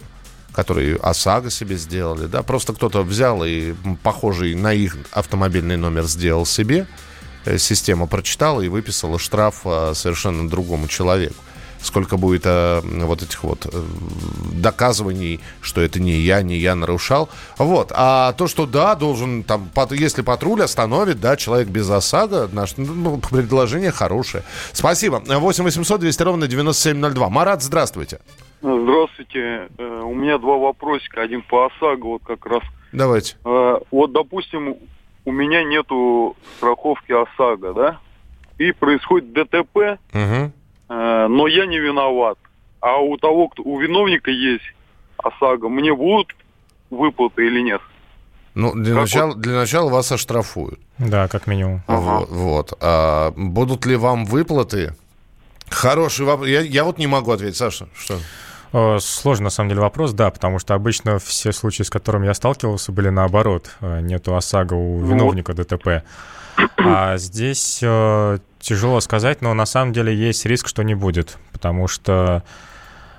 которые 0.54 0.96
ОСАГО 0.96 1.52
себе 1.52 1.78
сделали, 1.78 2.26
да, 2.26 2.42
просто 2.42 2.74
кто-то 2.74 3.04
взял 3.04 3.46
и 3.46 3.76
похожий 4.02 4.56
на 4.56 4.74
их 4.74 4.98
автомобильный 5.12 5.78
номер 5.78 6.06
сделал 6.06 6.48
себе, 6.48 6.88
э, 7.46 7.60
система 7.60 8.08
прочитала 8.08 8.62
и 8.62 8.70
выписала 8.70 9.20
штраф 9.20 9.62
э, 9.66 9.92
совершенно 9.94 10.50
другому 10.50 10.88
человеку 10.88 11.45
сколько 11.86 12.18
будет 12.18 12.44
э, 12.46 12.82
вот 12.84 13.22
этих 13.22 13.44
вот 13.44 13.66
э, 13.66 13.84
доказываний, 14.54 15.40
что 15.62 15.82
это 15.82 16.00
не 16.00 16.14
я, 16.14 16.42
не 16.42 16.58
я 16.58 16.76
нарушал. 16.76 17.30
Вот. 17.58 17.92
А 17.94 18.34
то, 18.34 18.48
что 18.48 18.66
да, 18.66 18.96
должен 18.96 19.44
там, 19.44 19.70
если 19.92 20.22
патруль 20.22 20.64
остановит, 20.64 21.20
да, 21.20 21.38
человек 21.38 21.68
без 21.68 21.90
ОСАГО, 21.90 22.50
наше 22.52 22.76
ну, 22.82 23.18
предложение 23.18 23.92
хорошее. 23.92 24.44
Спасибо. 24.74 25.22
8 25.26 25.64
800 25.64 26.00
200 26.00 26.24
ровно 26.24 26.48
9702. 26.48 27.30
Марат, 27.30 27.62
здравствуйте. 27.62 28.20
Здравствуйте. 28.62 29.70
Э, 29.78 30.02
у 30.04 30.14
меня 30.16 30.38
два 30.38 30.58
вопросика. 30.58 31.22
Один 31.22 31.42
по 31.44 31.68
ОСАГО, 31.68 32.06
вот 32.06 32.24
как 32.26 32.46
раз. 32.46 32.64
Давайте. 32.92 33.36
Э, 33.46 33.78
вот, 33.92 34.12
допустим, 34.12 34.76
у 35.26 35.32
меня 35.32 35.64
нету 35.64 36.36
страховки 36.58 37.12
ОСАГО, 37.12 37.74
да? 37.74 38.00
И 38.58 38.72
происходит 38.72 39.34
ДТП. 39.34 40.00
Угу. 40.14 40.52
Э, 40.90 41.28
но 41.28 41.48
я 41.48 41.66
не 41.66 41.80
виноват. 41.80 42.38
А 42.80 42.98
у 42.98 43.18
того, 43.18 43.48
кто 43.48 43.64
у 43.64 43.80
виновника 43.80 44.32
есть 44.32 44.64
ОСАГО, 45.18 45.70
мне 45.70 45.94
будут 45.94 46.36
выплаты 46.90 47.48
или 47.48 47.62
нет? 47.62 47.82
Ну, 48.54 48.74
для, 48.74 48.96
начала, 48.96 49.28
вот? 49.28 49.42
для 49.42 49.54
начала 49.54 49.90
вас 49.90 50.12
оштрафуют. 50.12 50.80
Да, 50.98 51.28
как 51.28 51.48
минимум. 51.48 51.82
Ага. 51.88 52.00
Вот. 52.00 52.30
вот. 52.30 52.74
А 52.80 53.34
будут 53.36 53.86
ли 53.86 53.96
вам 53.96 54.26
выплаты? 54.26 54.96
Хороший 55.70 56.26
вопрос. 56.26 56.48
Я, 56.48 56.62
я 56.62 56.84
вот 56.84 56.98
не 56.98 57.08
могу 57.08 57.32
ответить. 57.32 57.58
Саша, 57.58 57.88
что? 57.98 58.18
Э, 58.78 58.98
сложный, 59.00 59.46
на 59.46 59.50
самом 59.52 59.70
деле, 59.70 59.80
вопрос, 59.80 60.12
да, 60.12 60.30
потому 60.30 60.60
что 60.60 60.74
обычно 60.74 61.18
все 61.18 61.54
случаи, 61.54 61.84
с 61.84 61.90
которыми 61.90 62.26
я 62.26 62.34
сталкивался, 62.34 62.92
были 62.92 63.08
наоборот. 63.08 63.72
Э, 63.80 64.02
нету 64.02 64.36
ОСАГО 64.36 64.74
у 64.74 65.00
виновника 65.00 65.54
вот. 65.54 65.66
ДТП. 65.66 66.04
А 66.78 67.16
здесь 67.18 67.80
э, 67.82 68.38
тяжело 68.60 69.00
сказать, 69.00 69.42
но 69.42 69.54
на 69.54 69.66
самом 69.66 69.94
деле 69.94 70.14
есть 70.14 70.46
риск, 70.46 70.68
что 70.68 70.84
не 70.84 70.94
будет, 70.94 71.38
потому 71.54 71.88
что 71.88 72.44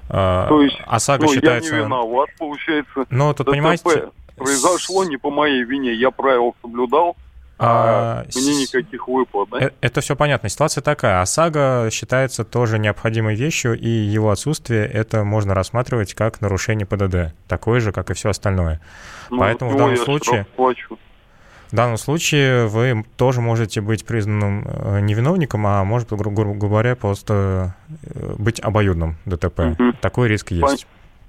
То 0.08 0.60
есть, 0.60 0.76
ОСАГО 0.86 1.24
ну, 1.24 1.32
считается... 1.32 1.74
я 1.74 1.80
не 1.80 1.86
виноват, 1.86 2.28
получается. 2.38 3.06
Ну, 3.08 3.32
тут, 3.32 3.46
ДТП 3.46 3.52
понимаете... 3.52 4.10
Произошло 4.36 5.04
не 5.04 5.16
по 5.16 5.30
моей 5.30 5.64
вине, 5.64 5.94
я 5.94 6.10
правила 6.10 6.52
соблюдал, 6.60 7.16
а, 7.58 8.20
а 8.22 8.38
мне 8.38 8.62
никаких 8.62 9.08
выплат, 9.08 9.48
да? 9.50 9.58
Э, 9.60 9.70
это 9.80 10.00
все 10.00 10.14
понятно. 10.14 10.48
Ситуация 10.48 10.82
такая. 10.82 11.22
ОСАГО 11.22 11.88
считается 11.90 12.44
тоже 12.44 12.78
необходимой 12.78 13.34
вещью, 13.34 13.78
и 13.78 13.88
его 13.88 14.30
отсутствие 14.30 14.86
это 14.86 15.24
можно 15.24 15.54
рассматривать 15.54 16.14
как 16.14 16.40
нарушение 16.42 16.86
ПДД. 16.86 17.34
Такое 17.48 17.80
же, 17.80 17.92
как 17.92 18.10
и 18.10 18.14
все 18.14 18.30
остальное. 18.30 18.80
Ну, 19.30 19.38
Поэтому 19.38 19.70
в 19.72 19.76
данном 19.76 19.96
случае... 19.96 20.46
Плачу. 20.56 20.98
В 21.70 21.74
данном 21.74 21.96
случае 21.96 22.68
вы 22.68 23.04
тоже 23.16 23.40
можете 23.40 23.80
быть 23.80 24.06
признанным 24.06 24.64
э, 24.66 25.00
невиновником, 25.00 25.66
а 25.66 25.82
может, 25.82 26.12
грубо 26.12 26.54
говоря, 26.54 26.94
просто 26.94 27.74
э, 28.04 28.34
быть 28.38 28.60
обоюдным 28.60 29.16
ДТП. 29.24 29.60
Угу. 29.60 29.92
Такой 30.00 30.28
риск 30.28 30.52
есть. 30.52 30.86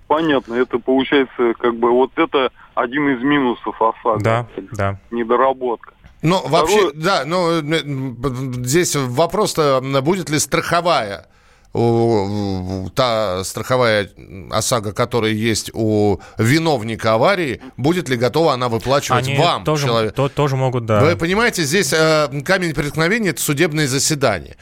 Понятно, 0.07 0.53
это 0.53 0.79
получается 0.79 1.53
как 1.59 1.75
бы 1.75 1.91
вот 1.91 2.11
это 2.17 2.51
один 2.75 3.09
из 3.09 3.23
минусов 3.23 3.81
ОСАГО. 3.81 4.23
Да, 4.23 4.47
да. 4.71 4.99
Недоработка. 5.11 5.91
Ну, 6.21 6.47
вообще, 6.47 6.91
да, 6.93 7.25
но 7.25 7.59
э, 7.59 7.61
здесь 8.63 8.95
вопрос-то, 8.95 9.81
будет 10.01 10.29
ли 10.29 10.39
страховая 10.39 11.27
та 12.95 13.43
страховая 13.43 14.09
ОСАГО, 14.49 14.93
которая 14.93 15.31
есть 15.31 15.69
у 15.73 16.19
виновника 16.37 17.13
аварии, 17.13 17.61
будет 17.75 18.09
ли 18.09 18.15
готова 18.15 18.53
она 18.53 18.67
выплачивать 18.67 19.27
Они 19.27 19.37
вам, 19.37 19.63
тоже, 19.63 19.85
человек? 19.85 20.15
То, 20.15 20.29
тоже 20.29 20.55
могут, 20.55 20.85
да. 20.85 21.01
Вы 21.01 21.15
понимаете, 21.15 21.63
здесь 21.63 21.93
э, 21.93 22.29
камень 22.43 22.73
преткновения– 22.73 23.29
это 23.31 23.41
судебное 23.41 23.87
заседание. 23.87 24.55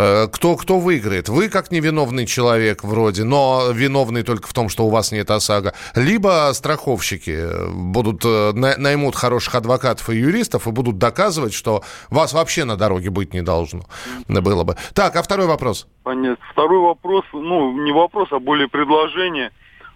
Э, 0.00 0.28
кто, 0.28 0.54
кто 0.54 0.78
выиграет? 0.78 1.28
Вы 1.28 1.48
как 1.48 1.72
невиновный 1.72 2.24
человек 2.24 2.84
вроде, 2.84 3.24
но 3.24 3.72
виновный 3.72 4.22
только 4.22 4.46
в 4.46 4.54
том, 4.54 4.68
что 4.68 4.86
у 4.86 4.90
вас 4.90 5.10
нет 5.10 5.28
ОСАГО. 5.28 5.74
Либо 5.96 6.50
страховщики 6.52 7.34
э, 7.36 7.68
будут, 7.68 8.24
э, 8.24 8.52
наймут 8.52 9.16
хороших 9.16 9.56
адвокатов 9.56 10.08
и 10.10 10.16
юристов 10.16 10.68
и 10.68 10.70
будут 10.70 10.98
доказывать, 10.98 11.52
что 11.52 11.82
вас 12.10 12.32
вообще 12.32 12.64
на 12.64 12.76
дороге 12.76 13.10
быть 13.10 13.34
не 13.34 13.42
должно 13.42 13.82
было 14.28 14.62
бы. 14.62 14.76
Так, 14.94 15.16
а 15.16 15.22
второй 15.22 15.48
вопрос? 15.48 15.88
Понятно. 16.04 16.46
Второй 16.52 16.78
вопрос, 16.78 17.24
ну, 17.32 17.72
не 17.82 17.90
вопрос, 17.90 18.28
а 18.30 18.38
более 18.38 18.68
предложение. 18.68 19.50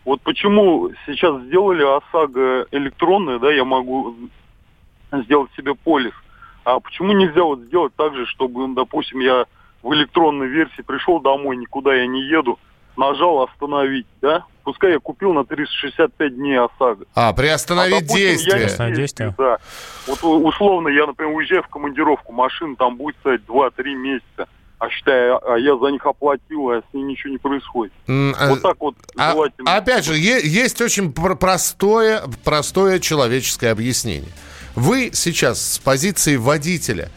Вот 0.04 0.20
почему 0.22 0.90
сейчас 1.06 1.40
сделали 1.42 1.84
ОСАГО 1.84 2.66
электронное, 2.72 3.38
да, 3.38 3.52
я 3.52 3.64
могу 3.64 4.16
сделать 5.12 5.50
себе 5.56 5.74
полис, 5.76 6.14
а 6.64 6.80
почему 6.80 7.12
нельзя 7.12 7.44
вот 7.44 7.60
сделать 7.60 7.94
так 7.94 8.16
же, 8.16 8.26
чтобы, 8.26 8.66
допустим, 8.74 9.20
я 9.20 9.46
в 9.82 9.92
электронной 9.94 10.48
версии, 10.48 10.82
пришел 10.82 11.20
домой, 11.20 11.56
никуда 11.56 11.94
я 11.94 12.06
не 12.06 12.22
еду, 12.22 12.58
нажал 12.96 13.42
остановить, 13.42 14.06
да? 14.20 14.44
Пускай 14.64 14.92
я 14.92 15.00
купил 15.00 15.32
на 15.32 15.44
365 15.44 16.36
дней 16.36 16.58
ОСАГО. 16.58 17.06
А, 17.14 17.32
приостановить 17.32 17.96
а, 17.96 18.00
допустим, 18.00 18.28
действие. 18.28 18.68
Я 18.78 18.88
не 18.88 18.94
действие. 18.94 19.34
Да. 19.36 19.58
Вот 20.06 20.22
условно 20.22 20.88
я, 20.88 21.06
например, 21.06 21.34
уезжаю 21.34 21.62
в 21.64 21.68
командировку, 21.68 22.32
машина 22.32 22.76
там 22.76 22.96
будет 22.96 23.16
стоять 23.20 23.40
2-3 23.42 23.94
месяца. 23.94 24.48
А 24.78 24.88
считай, 24.90 25.30
а 25.30 25.56
я 25.58 25.76
за 25.76 25.92
них 25.92 26.04
оплатил, 26.04 26.70
а 26.70 26.80
с 26.80 26.94
ней 26.94 27.04
ничего 27.04 27.32
не 27.32 27.38
происходит. 27.38 27.92
Mm, 28.08 28.34
вот 28.48 28.62
так 28.62 28.76
вот 28.80 28.96
а, 29.16 29.30
желательно. 29.30 29.76
Опять 29.76 30.04
же, 30.04 30.14
есть 30.16 30.80
очень 30.80 31.12
простое, 31.12 32.22
простое 32.42 32.98
человеческое 32.98 33.70
объяснение. 33.70 34.32
Вы 34.74 35.10
сейчас 35.12 35.74
с 35.74 35.78
позиции 35.78 36.34
водителя 36.34 37.10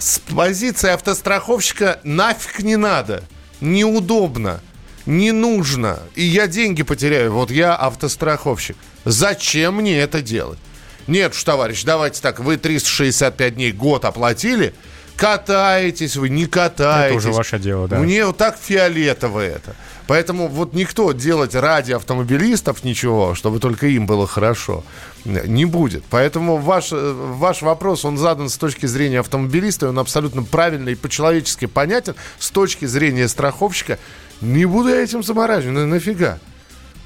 с 0.00 0.18
позиции 0.18 0.90
автостраховщика 0.90 2.00
нафиг 2.04 2.60
не 2.60 2.76
надо. 2.76 3.22
Неудобно. 3.60 4.62
Не 5.04 5.30
нужно. 5.30 6.00
И 6.14 6.24
я 6.24 6.46
деньги 6.46 6.82
потеряю. 6.82 7.32
Вот 7.32 7.50
я 7.50 7.76
автостраховщик. 7.76 8.76
Зачем 9.04 9.76
мне 9.76 9.98
это 9.98 10.22
делать? 10.22 10.58
Нет 11.06 11.32
уж, 11.32 11.44
товарищ, 11.44 11.84
давайте 11.84 12.22
так. 12.22 12.40
Вы 12.40 12.56
365 12.56 13.54
дней 13.54 13.72
год 13.72 14.06
оплатили. 14.06 14.74
Катаетесь 15.20 16.16
вы, 16.16 16.30
не 16.30 16.46
катаетесь. 16.46 17.18
Это 17.18 17.28
уже 17.28 17.36
ваше 17.36 17.58
дело, 17.58 17.86
да. 17.86 17.98
Мне 17.98 18.24
вот 18.24 18.38
так 18.38 18.56
фиолетово 18.58 19.40
это. 19.40 19.76
Поэтому 20.06 20.48
вот 20.48 20.72
никто 20.72 21.12
делать 21.12 21.54
ради 21.54 21.92
автомобилистов 21.92 22.84
ничего, 22.84 23.34
чтобы 23.34 23.60
только 23.60 23.86
им 23.86 24.06
было 24.06 24.26
хорошо, 24.26 24.82
не 25.26 25.66
будет. 25.66 26.04
Поэтому 26.08 26.56
ваш, 26.56 26.92
ваш 26.92 27.60
вопрос, 27.60 28.06
он 28.06 28.16
задан 28.16 28.48
с 28.48 28.56
точки 28.56 28.86
зрения 28.86 29.20
автомобилиста, 29.20 29.90
он 29.90 29.98
абсолютно 29.98 30.42
правильный 30.42 30.92
и 30.92 30.94
по-человечески 30.94 31.66
понятен. 31.66 32.14
С 32.38 32.50
точки 32.50 32.86
зрения 32.86 33.28
страховщика, 33.28 33.98
не 34.40 34.64
буду 34.64 34.88
я 34.88 35.02
этим 35.02 35.22
замораживать. 35.22 35.76
На, 35.76 35.86
нафига? 35.86 36.38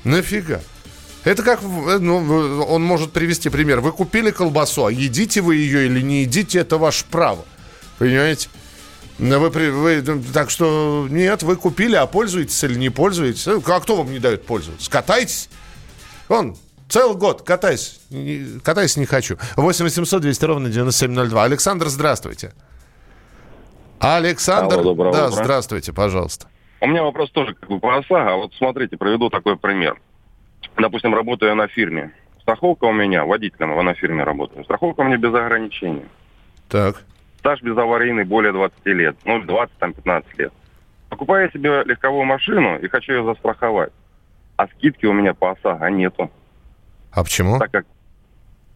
Нафига? 0.05 0.61
Это 1.25 1.43
как, 1.43 1.63
ну, 1.63 2.65
он 2.69 2.85
может 2.85 3.11
привести 3.11 3.49
пример. 3.49 3.81
Вы 3.81 3.91
купили 3.91 4.31
колбасу, 4.31 4.87
а 4.87 4.93
едите 4.93 5.41
вы 5.41 5.57
ее 5.57 5.87
или 5.87 6.01
не 6.01 6.23
едите, 6.23 6.61
это 6.61 6.79
ваше 6.79 7.05
право. 7.11 7.45
Понимаете? 7.99 8.49
Вы, 9.19 9.49
вы, 9.49 10.03
так 10.33 10.51
что 10.51 11.07
нет, 11.09 11.43
вы 11.45 11.57
купили, 11.57 11.95
а 11.95 12.07
пользуетесь 12.07 12.63
или 12.65 12.75
не 12.75 12.91
пользуетесь? 12.91 13.47
А 13.47 13.81
кто 13.81 13.97
вам 13.97 14.11
не 14.11 14.19
дает 14.19 14.45
пользоваться? 14.45 14.91
Катайтесь. 14.91 15.49
Он 16.29 16.57
целый 16.89 17.17
год 17.17 17.43
катайся. 17.43 18.01
Катайся 18.65 18.99
не 18.99 19.07
хочу. 19.07 19.37
8 19.57 19.85
800 19.85 20.21
200 20.21 20.45
ровно 20.45 20.69
9702. 20.69 21.45
Александр, 21.45 21.89
здравствуйте. 21.89 22.53
Александр, 24.01 24.79
Алло, 24.81 24.95
да, 24.95 25.29
утра. 25.29 25.31
здравствуйте, 25.31 25.93
пожалуйста. 25.93 26.47
У 26.81 26.87
меня 26.87 27.03
вопрос 27.05 27.31
тоже 27.31 27.55
как 27.55 27.69
бы 27.71 27.79
по 27.79 27.97
ОСАГО. 27.97 28.37
Вот 28.37 28.53
смотрите, 28.55 28.97
приведу 28.97 29.31
такой 29.31 29.57
пример. 29.57 29.99
Допустим, 30.77 31.15
работаю 31.15 31.51
я 31.51 31.55
на 31.55 31.69
фирме. 31.69 32.13
Страховка 32.43 32.85
у 32.85 32.93
меня, 32.93 33.25
водителем 33.25 33.75
я 33.75 33.83
на 33.83 33.95
фирме 33.95 34.25
работаю. 34.25 34.65
Страховка 34.65 35.01
у 35.01 35.05
меня 35.05 35.17
без 35.17 35.33
ограничений. 35.33 36.05
Так. 36.69 37.05
Стаж 37.45 37.61
безаварийный 37.61 38.25
более 38.25 38.53
20 38.53 38.87
лет, 38.87 39.17
ну, 39.27 39.43
20, 39.43 39.79
там, 39.79 39.93
15 39.93 40.39
лет. 40.39 40.53
Покупаю 41.11 41.51
себе 41.53 41.83
легковую 41.85 42.25
машину 42.25 42.79
и 42.79 42.89
хочу 42.89 43.13
ее 43.13 43.25
застраховать. 43.25 43.93
А 44.57 44.67
скидки 44.69 45.05
у 45.05 45.13
меня 45.13 45.35
по 45.35 45.51
ОСАГО 45.51 45.91
нету. 45.91 46.31
А 47.13 47.23
почему? 47.23 47.59
Так 47.59 47.71
как... 47.71 47.85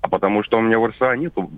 А 0.02 0.08
потому 0.08 0.44
что 0.44 0.58
у 0.58 0.60
меня 0.60 0.78
в 0.78 0.86
РСА 0.86 1.16
нету 1.16 1.50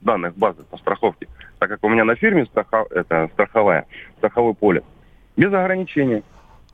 данных 0.00 0.36
базы 0.36 0.64
по 0.64 0.76
страховке. 0.78 1.28
Так 1.60 1.68
как 1.68 1.84
у 1.84 1.88
меня 1.88 2.04
на 2.04 2.16
фирме 2.16 2.44
страхов... 2.46 2.90
это, 2.90 3.30
страховая, 3.34 3.86
страховое 4.16 4.54
поле. 4.54 4.82
Без 5.36 5.52
ограничений. 5.52 6.24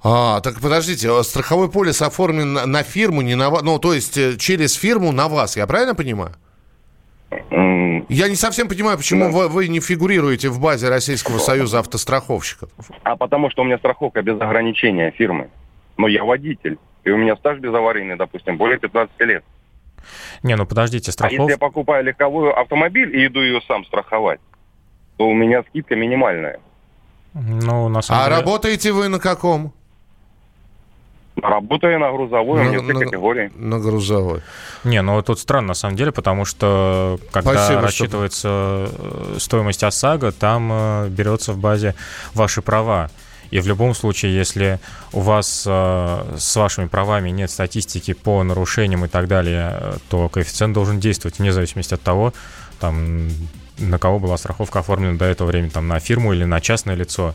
А, 0.02 0.40
так 0.40 0.60
подождите, 0.60 1.10
а 1.10 1.22
страховой 1.22 1.70
полис 1.70 2.00
оформлен 2.00 2.54
на, 2.54 2.66
на 2.66 2.82
фирму, 2.82 3.20
не 3.20 3.34
на 3.34 3.50
вас, 3.50 3.62
ну, 3.62 3.78
то 3.78 3.92
есть 3.92 4.16
э, 4.16 4.36
через 4.38 4.74
фирму 4.74 5.12
на 5.12 5.28
вас, 5.28 5.56
я 5.56 5.66
правильно 5.66 5.94
понимаю? 5.94 6.32
Я 8.08 8.28
не 8.28 8.36
совсем 8.36 8.68
понимаю, 8.68 8.96
почему 8.96 9.26
да. 9.26 9.30
вы, 9.30 9.48
вы 9.48 9.68
не 9.68 9.80
фигурируете 9.80 10.48
в 10.48 10.60
базе 10.60 10.88
Российского 10.88 11.38
Союза 11.38 11.80
автостраховщиков. 11.80 12.68
А 13.02 13.16
потому 13.16 13.50
что 13.50 13.62
у 13.62 13.64
меня 13.64 13.78
страховка 13.78 14.22
без 14.22 14.40
ограничения 14.40 15.10
фирмы. 15.10 15.48
Но 15.96 16.08
я 16.08 16.24
водитель, 16.24 16.78
и 17.04 17.10
у 17.10 17.16
меня 17.16 17.36
стаж 17.36 17.58
безаварийный, 17.58 18.16
допустим, 18.16 18.56
более 18.56 18.78
15 18.78 19.20
лет. 19.20 19.44
Не, 20.42 20.56
ну 20.56 20.66
подождите, 20.66 21.12
страховка... 21.12 21.42
А 21.42 21.44
если 21.44 21.52
я 21.52 21.58
покупаю 21.58 22.04
легковую 22.04 22.58
автомобиль 22.58 23.16
и 23.16 23.26
иду 23.26 23.40
ее 23.40 23.60
сам 23.66 23.84
страховать, 23.84 24.40
то 25.16 25.28
у 25.28 25.34
меня 25.34 25.62
скидка 25.68 25.96
минимальная. 25.96 26.60
Ну, 27.32 27.88
на 27.88 28.02
самом 28.02 28.22
а 28.22 28.24
деле... 28.26 28.36
работаете 28.36 28.92
вы 28.92 29.08
на 29.08 29.18
каком? 29.18 29.72
Работаю 31.42 31.98
на 31.98 32.12
грузовой, 32.12 32.62
на, 32.62 32.66
у 32.66 32.70
меня 32.70 32.82
все 32.82 32.92
на, 32.92 33.00
категории. 33.00 33.52
На 33.56 33.78
грузовой. 33.80 34.42
Не, 34.84 35.02
ну 35.02 35.20
тут 35.22 35.40
странно 35.40 35.68
на 35.68 35.74
самом 35.74 35.96
деле, 35.96 36.12
потому 36.12 36.44
что 36.44 37.18
когда 37.32 37.54
Спасибо, 37.54 37.82
рассчитывается 37.82 38.38
что... 38.38 39.34
Э, 39.34 39.36
стоимость 39.38 39.82
ОСАГО, 39.82 40.30
там 40.32 40.70
э, 40.72 41.08
берется 41.08 41.52
в 41.52 41.58
базе 41.58 41.94
ваши 42.34 42.62
права. 42.62 43.10
И 43.50 43.60
в 43.60 43.66
любом 43.66 43.94
случае, 43.94 44.34
если 44.34 44.80
у 45.12 45.20
вас 45.20 45.64
э, 45.66 46.36
с 46.38 46.56
вашими 46.56 46.86
правами 46.86 47.30
нет 47.30 47.50
статистики 47.50 48.12
по 48.12 48.42
нарушениям 48.42 49.04
и 49.04 49.08
так 49.08 49.28
далее, 49.28 49.94
то 50.08 50.28
коэффициент 50.28 50.72
должен 50.72 51.00
действовать 51.00 51.38
вне 51.38 51.52
зависимости 51.52 51.94
от 51.94 52.02
того, 52.02 52.32
там, 52.80 53.28
на 53.78 53.98
кого 53.98 54.18
была 54.18 54.36
страховка 54.38 54.80
оформлена 54.80 55.18
до 55.18 55.24
этого 55.24 55.48
времени, 55.48 55.70
там, 55.70 55.88
на 55.88 55.98
фирму 55.98 56.32
или 56.32 56.44
на 56.44 56.60
частное 56.60 56.94
лицо. 56.94 57.34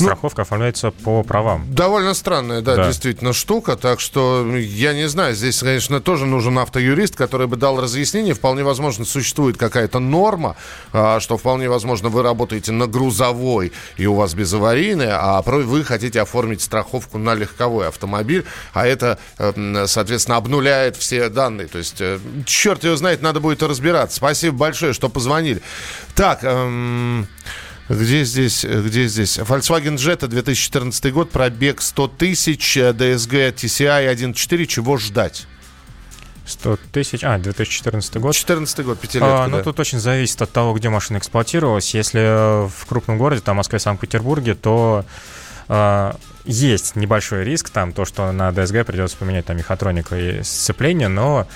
Ну, 0.00 0.06
Страховка 0.06 0.40
ну, 0.40 0.42
оформляется 0.42 0.90
по 0.90 1.22
правам. 1.22 1.66
Довольно 1.72 2.14
странная, 2.14 2.60
да, 2.60 2.76
да, 2.76 2.86
действительно, 2.86 3.32
штука. 3.32 3.76
Так 3.76 4.00
что, 4.00 4.46
я 4.56 4.92
не 4.92 5.08
знаю, 5.08 5.34
здесь, 5.34 5.60
конечно, 5.60 6.00
тоже 6.00 6.26
нужен 6.26 6.58
автоюрист, 6.58 7.16
который 7.16 7.46
бы 7.46 7.56
дал 7.56 7.80
разъяснение. 7.80 8.34
Вполне 8.34 8.64
возможно, 8.64 9.04
существует 9.04 9.56
какая-то 9.56 9.98
норма, 9.98 10.56
а, 10.92 11.20
что 11.20 11.36
вполне 11.36 11.68
возможно 11.68 12.08
вы 12.08 12.22
работаете 12.22 12.72
на 12.72 12.86
грузовой 12.86 13.72
и 13.96 14.06
у 14.06 14.14
вас 14.14 14.34
безаварийная, 14.34 15.18
а 15.20 15.42
вы 15.42 15.84
хотите 15.84 16.20
оформить 16.20 16.62
страховку 16.62 17.18
на 17.18 17.34
легковой 17.34 17.88
автомобиль, 17.88 18.44
а 18.72 18.86
это, 18.86 19.18
э, 19.38 19.84
соответственно, 19.86 20.36
обнуляет 20.36 20.96
все 20.96 21.28
данные. 21.28 21.68
То 21.68 21.78
есть, 21.78 22.00
э, 22.00 22.18
черт 22.46 22.84
его 22.84 22.96
знает, 22.96 23.22
надо 23.22 23.40
будет 23.40 23.62
разбираться. 23.62 24.16
Спасибо 24.16 24.56
большое, 24.56 24.92
что 24.92 25.08
позвонили. 25.08 25.62
Так, 26.14 26.40
эм... 26.42 27.26
Где 27.88 28.24
здесь, 28.24 28.64
где 28.64 29.06
здесь? 29.06 29.38
Volkswagen 29.38 29.96
Jetta 29.96 30.26
2014 30.26 31.12
год, 31.12 31.30
пробег 31.30 31.80
100 31.80 32.08
тысяч, 32.08 32.76
DSG 32.76 33.54
TCI 33.54 34.12
1.4, 34.14 34.66
чего 34.66 34.98
ждать? 34.98 35.46
100 36.44 36.78
тысяч, 36.92 37.24
а, 37.24 37.38
2014 37.38 38.14
год. 38.14 38.32
2014 38.32 38.84
год, 38.84 38.98
пятилетка, 39.00 39.44
а, 39.44 39.48
Ну, 39.48 39.58
да. 39.58 39.62
тут 39.62 39.80
очень 39.80 40.00
зависит 40.00 40.40
от 40.42 40.50
того, 40.50 40.74
где 40.74 40.88
машина 40.90 41.18
эксплуатировалась. 41.18 41.94
Если 41.94 42.66
в 42.68 42.86
крупном 42.86 43.16
городе, 43.16 43.40
там, 43.40 43.56
Москве, 43.56 43.78
Санкт-Петербурге, 43.78 44.54
то 44.54 45.04
э, 45.68 46.12
есть 46.44 46.96
небольшой 46.96 47.44
риск, 47.44 47.70
там, 47.70 47.92
то, 47.92 48.04
что 48.04 48.32
на 48.32 48.50
DSG 48.50 48.84
придется 48.84 49.16
поменять 49.16 49.46
там 49.46 49.56
мехатроника 49.56 50.18
и 50.18 50.42
сцепление, 50.42 51.08
но 51.08 51.40
а, 51.40 51.46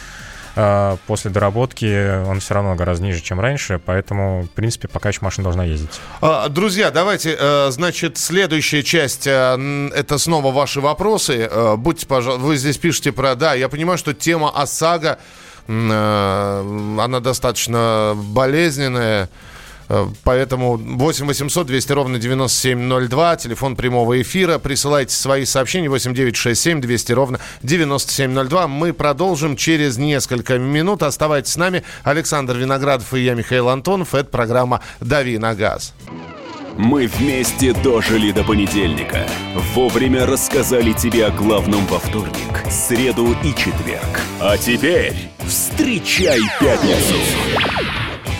после 0.54 1.30
доработки 1.30 2.22
он 2.26 2.40
все 2.40 2.54
равно 2.54 2.74
гораздо 2.74 3.04
ниже, 3.06 3.22
чем 3.22 3.40
раньше, 3.40 3.80
поэтому, 3.84 4.42
в 4.42 4.50
принципе, 4.50 4.88
пока 4.88 5.08
еще 5.08 5.20
машина 5.22 5.44
должна 5.44 5.64
ездить. 5.64 6.00
А, 6.20 6.48
друзья, 6.48 6.90
давайте, 6.90 7.36
э, 7.38 7.70
значит, 7.70 8.18
следующая 8.18 8.82
часть, 8.82 9.26
э, 9.26 9.90
это 9.94 10.18
снова 10.18 10.52
ваши 10.52 10.80
вопросы. 10.80 11.48
Э, 11.50 11.76
будьте, 11.76 12.06
пожалуйста, 12.06 12.44
вы 12.44 12.56
здесь 12.56 12.76
пишете 12.76 13.12
про, 13.12 13.34
да, 13.34 13.54
я 13.54 13.68
понимаю, 13.68 13.98
что 13.98 14.12
тема 14.12 14.50
ОСАГО, 14.50 15.18
она 15.68 17.20
достаточно 17.20 18.14
болезненная, 18.16 19.28
поэтому 20.24 20.76
8 20.76 21.26
800 21.26 21.66
200 21.66 21.92
ровно 21.92 22.18
9702, 22.18 23.36
телефон 23.36 23.76
прямого 23.76 24.20
эфира. 24.20 24.58
Присылайте 24.58 25.14
свои 25.14 25.44
сообщения 25.44 25.88
8 25.88 26.14
9 26.14 26.36
6 26.36 26.60
7 26.60 26.80
200 26.80 27.12
ровно 27.12 27.40
9702. 27.62 28.68
Мы 28.68 28.92
продолжим 28.92 29.56
через 29.56 29.98
несколько 29.98 30.58
минут. 30.58 31.02
Оставайтесь 31.02 31.52
с 31.52 31.56
нами. 31.56 31.82
Александр 32.04 32.56
Виноградов 32.56 33.12
и 33.14 33.20
я, 33.20 33.34
Михаил 33.34 33.68
Антонов. 33.68 34.14
Это 34.14 34.30
программа 34.30 34.80
«Дави 35.00 35.38
на 35.38 35.54
газ». 35.54 35.94
Мы 36.78 37.06
вместе 37.06 37.74
дожили 37.74 38.32
до 38.32 38.44
понедельника. 38.44 39.26
Вовремя 39.74 40.24
рассказали 40.24 40.92
тебе 40.92 41.26
о 41.26 41.30
главном 41.30 41.84
во 41.86 41.98
вторник, 41.98 42.64
среду 42.70 43.36
и 43.44 43.48
четверг. 43.50 44.20
А 44.40 44.56
теперь 44.56 45.14
встречай 45.46 46.40
пятницу! 46.58 48.01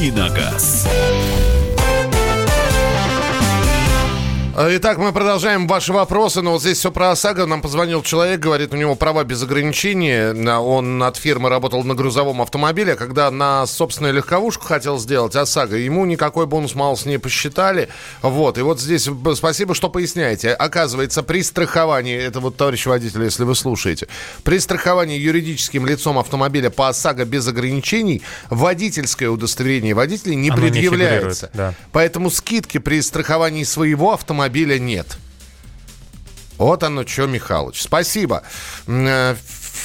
«Давиногаз». 0.00 1.09
Итак, 4.62 4.98
мы 4.98 5.12
продолжаем 5.12 5.66
ваши 5.66 5.90
вопросы. 5.90 6.42
Но 6.42 6.52
вот 6.52 6.60
здесь 6.60 6.76
все 6.76 6.92
про 6.92 7.12
ОСАГО. 7.12 7.46
Нам 7.46 7.62
позвонил 7.62 8.02
человек, 8.02 8.40
говорит, 8.40 8.74
у 8.74 8.76
него 8.76 8.94
права 8.94 9.24
без 9.24 9.42
ограничений. 9.42 10.48
Он 10.58 11.02
от 11.02 11.16
фирмы 11.16 11.48
работал 11.48 11.82
на 11.82 11.94
грузовом 11.94 12.42
автомобиле. 12.42 12.94
Когда 12.94 13.30
на 13.30 13.66
собственную 13.66 14.12
легковушку 14.12 14.66
хотел 14.66 14.98
сделать 14.98 15.34
ОСАГО, 15.34 15.76
ему 15.76 16.04
никакой 16.04 16.44
бонус 16.44 16.74
малос 16.74 17.06
не 17.06 17.18
посчитали. 17.18 17.88
Вот. 18.20 18.58
И 18.58 18.60
вот 18.60 18.80
здесь 18.80 19.08
спасибо, 19.34 19.74
что 19.74 19.88
поясняете. 19.88 20.50
Оказывается, 20.52 21.22
при 21.22 21.42
страховании, 21.42 22.18
это 22.18 22.40
вот, 22.40 22.58
товарищ 22.58 22.84
водитель, 22.84 23.22
если 23.22 23.44
вы 23.44 23.54
слушаете, 23.54 24.08
при 24.44 24.58
страховании 24.58 25.18
юридическим 25.18 25.86
лицом 25.86 26.18
автомобиля 26.18 26.68
по 26.68 26.88
ОСАГО 26.88 27.24
без 27.24 27.48
ограничений 27.48 28.20
водительское 28.50 29.30
удостоверение 29.30 29.94
водителя 29.94 30.34
не 30.34 30.50
Оно 30.50 30.60
предъявляется. 30.60 31.48
Не 31.54 31.58
да. 31.58 31.74
Поэтому 31.92 32.30
скидки 32.30 32.76
при 32.76 33.00
страховании 33.00 33.64
своего 33.64 34.12
автомобиля 34.12 34.49
автомобиля 34.50 34.78
нет. 34.78 35.06
Вот 36.58 36.82
оно 36.82 37.06
что, 37.06 37.26
Михалыч. 37.26 37.80
Спасибо. 37.80 38.42
Э, 38.86 39.34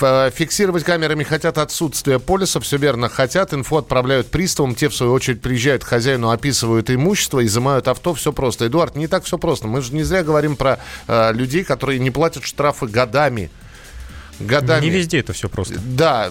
э, 0.02 0.32
фиксировать 0.34 0.84
камерами 0.84 1.24
хотят 1.24 1.58
отсутствие 1.58 2.20
полиса, 2.20 2.60
все 2.60 2.78
верно 2.78 3.08
хотят. 3.08 3.54
Инфу 3.54 3.78
отправляют 3.78 4.30
приставам, 4.30 4.76
те, 4.76 4.90
в 4.90 4.96
свою 4.96 5.14
очередь, 5.14 5.42
приезжают 5.42 5.86
к 5.86 5.88
хозяину, 5.88 6.32
описывают 6.32 6.90
имущество, 6.90 7.46
изымают 7.46 7.88
авто, 7.88 8.14
все 8.14 8.34
просто. 8.34 8.68
Эдуард, 8.68 8.96
не 8.96 9.08
так 9.08 9.24
все 9.24 9.38
просто. 9.38 9.68
Мы 9.68 9.82
же 9.82 9.94
не 9.94 10.04
зря 10.04 10.24
говорим 10.24 10.58
про 10.58 10.80
э, 11.08 11.32
людей, 11.34 11.64
которые 11.64 12.00
не 12.00 12.12
платят 12.12 12.44
штрафы 12.44 12.88
годами 12.88 13.52
годами. 14.40 14.86
Не 14.86 14.90
везде 14.90 15.20
это 15.20 15.34
все 15.34 15.50
просто. 15.50 15.76
Да, 15.80 16.30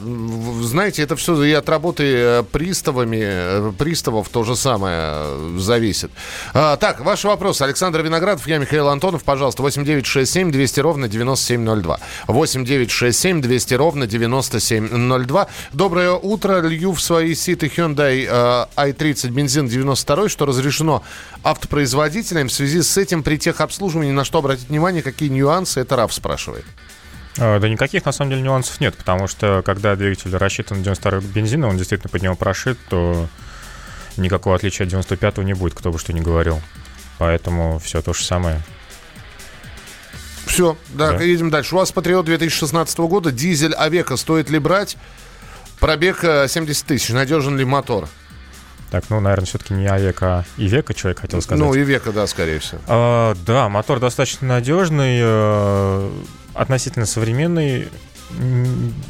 знаете, 0.63 1.03
это 1.03 1.17
все 1.17 1.43
и 1.43 1.53
от 1.53 1.69
работы 1.69 2.05
э, 2.05 2.43
приставами, 2.43 3.21
э, 3.21 3.73
приставов 3.77 4.29
то 4.29 4.45
же 4.45 4.57
самое 4.57 4.99
э, 5.01 5.57
зависит. 5.59 6.11
А, 6.53 6.77
так, 6.77 7.01
ваш 7.01 7.25
вопрос. 7.25 7.63
Александр 7.63 8.03
Виноградов, 8.03 8.47
я 8.47 8.59
Михаил 8.59 8.89
Антонов, 8.89 9.25
пожалуйста, 9.25 9.63
8967 9.63 10.51
200 10.51 10.81
ровно 10.81 11.09
9702. 11.09 11.99
8967 12.29 13.41
200 13.41 13.75
ровно 13.75 14.07
9702. 14.07 15.47
Доброе 15.73 16.13
утро. 16.13 16.61
Лью 16.61 16.93
в 16.93 17.01
свои 17.01 17.35
ситы 17.35 17.67
Hyundai 17.67 18.69
i30 18.77 19.31
бензин 19.31 19.69
92, 19.69 20.29
что 20.29 20.47
разрешено 20.47 21.03
автопроизводителям. 21.43 22.49
В 22.49 22.53
связи 22.53 22.83
с 22.83 22.97
этим 22.97 23.23
при 23.23 23.37
техобслуживании 23.37 24.13
на 24.13 24.25
что 24.25 24.39
обратить 24.39 24.69
внимание, 24.69 25.03
какие 25.03 25.29
нюансы, 25.29 25.81
это 25.81 25.97
Раф 25.97 26.13
спрашивает. 26.13 26.65
А, 27.39 27.59
да 27.59 27.69
никаких, 27.69 28.05
на 28.05 28.13
самом 28.13 28.31
деле, 28.31 28.43
нюансов 28.43 28.81
нет, 28.81 28.95
потому 28.95 29.27
что, 29.27 29.63
когда 29.65 29.97
двигатель 29.97 30.35
рассчитан 30.37 30.79
на 30.79 30.85
92 30.85 31.21
бензина, 31.21 31.69
он 31.69 31.77
действительно 31.77 32.11
под 32.11 32.23
него 32.23 32.37
прошит, 32.37 32.79
то 32.89 33.29
никакого 34.17 34.57
отличия 34.57 34.87
от 34.87 34.93
95-го 34.93 35.43
не 35.43 35.55
будет, 35.55 35.75
кто 35.75 35.91
бы 35.91 35.99
что 35.99 36.13
ни 36.13 36.21
говорил. 36.21 36.61
Поэтому 37.19 37.79
все 37.79 38.03
то 38.03 38.13
же 38.13 38.25
самое. 38.25 38.61
Все, 40.47 40.77
да, 40.91 41.13
да, 41.13 41.23
едем 41.23 41.51
дальше. 41.51 41.75
У 41.75 41.79
вас 41.79 41.91
Патриот 41.91 42.27
2016 42.27 42.99
года, 43.01 43.33
дизель 43.33 43.75
Авека, 43.75 44.17
стоит 44.17 44.51
ли 44.51 44.59
брать? 44.59 44.97
Пробег 45.81 46.21
70 46.21 46.85
э, 46.85 46.87
тысяч, 46.87 47.09
надежен 47.11 47.57
ли 47.57 47.65
мотор? 47.65 48.09
Так, 48.91 49.05
ну, 49.11 49.19
наверное, 49.19 49.47
все-таки 49.47 49.75
не 49.75 49.89
Авека, 49.89 50.27
а 50.27 50.45
Ивека, 50.57 50.95
человек 50.95 51.21
хотел 51.21 51.43
сказать. 51.43 51.59
Ну, 51.59 51.75
Ивека, 51.75 52.13
да, 52.13 52.29
скорее 52.29 52.61
всего. 52.61 52.81
А, 52.87 53.35
да, 53.45 53.69
мотор 53.69 53.99
достаточно 53.99 54.47
надежный, 54.47 55.19
э, 55.21 56.11
относительно 56.55 57.07
современный, 57.07 57.89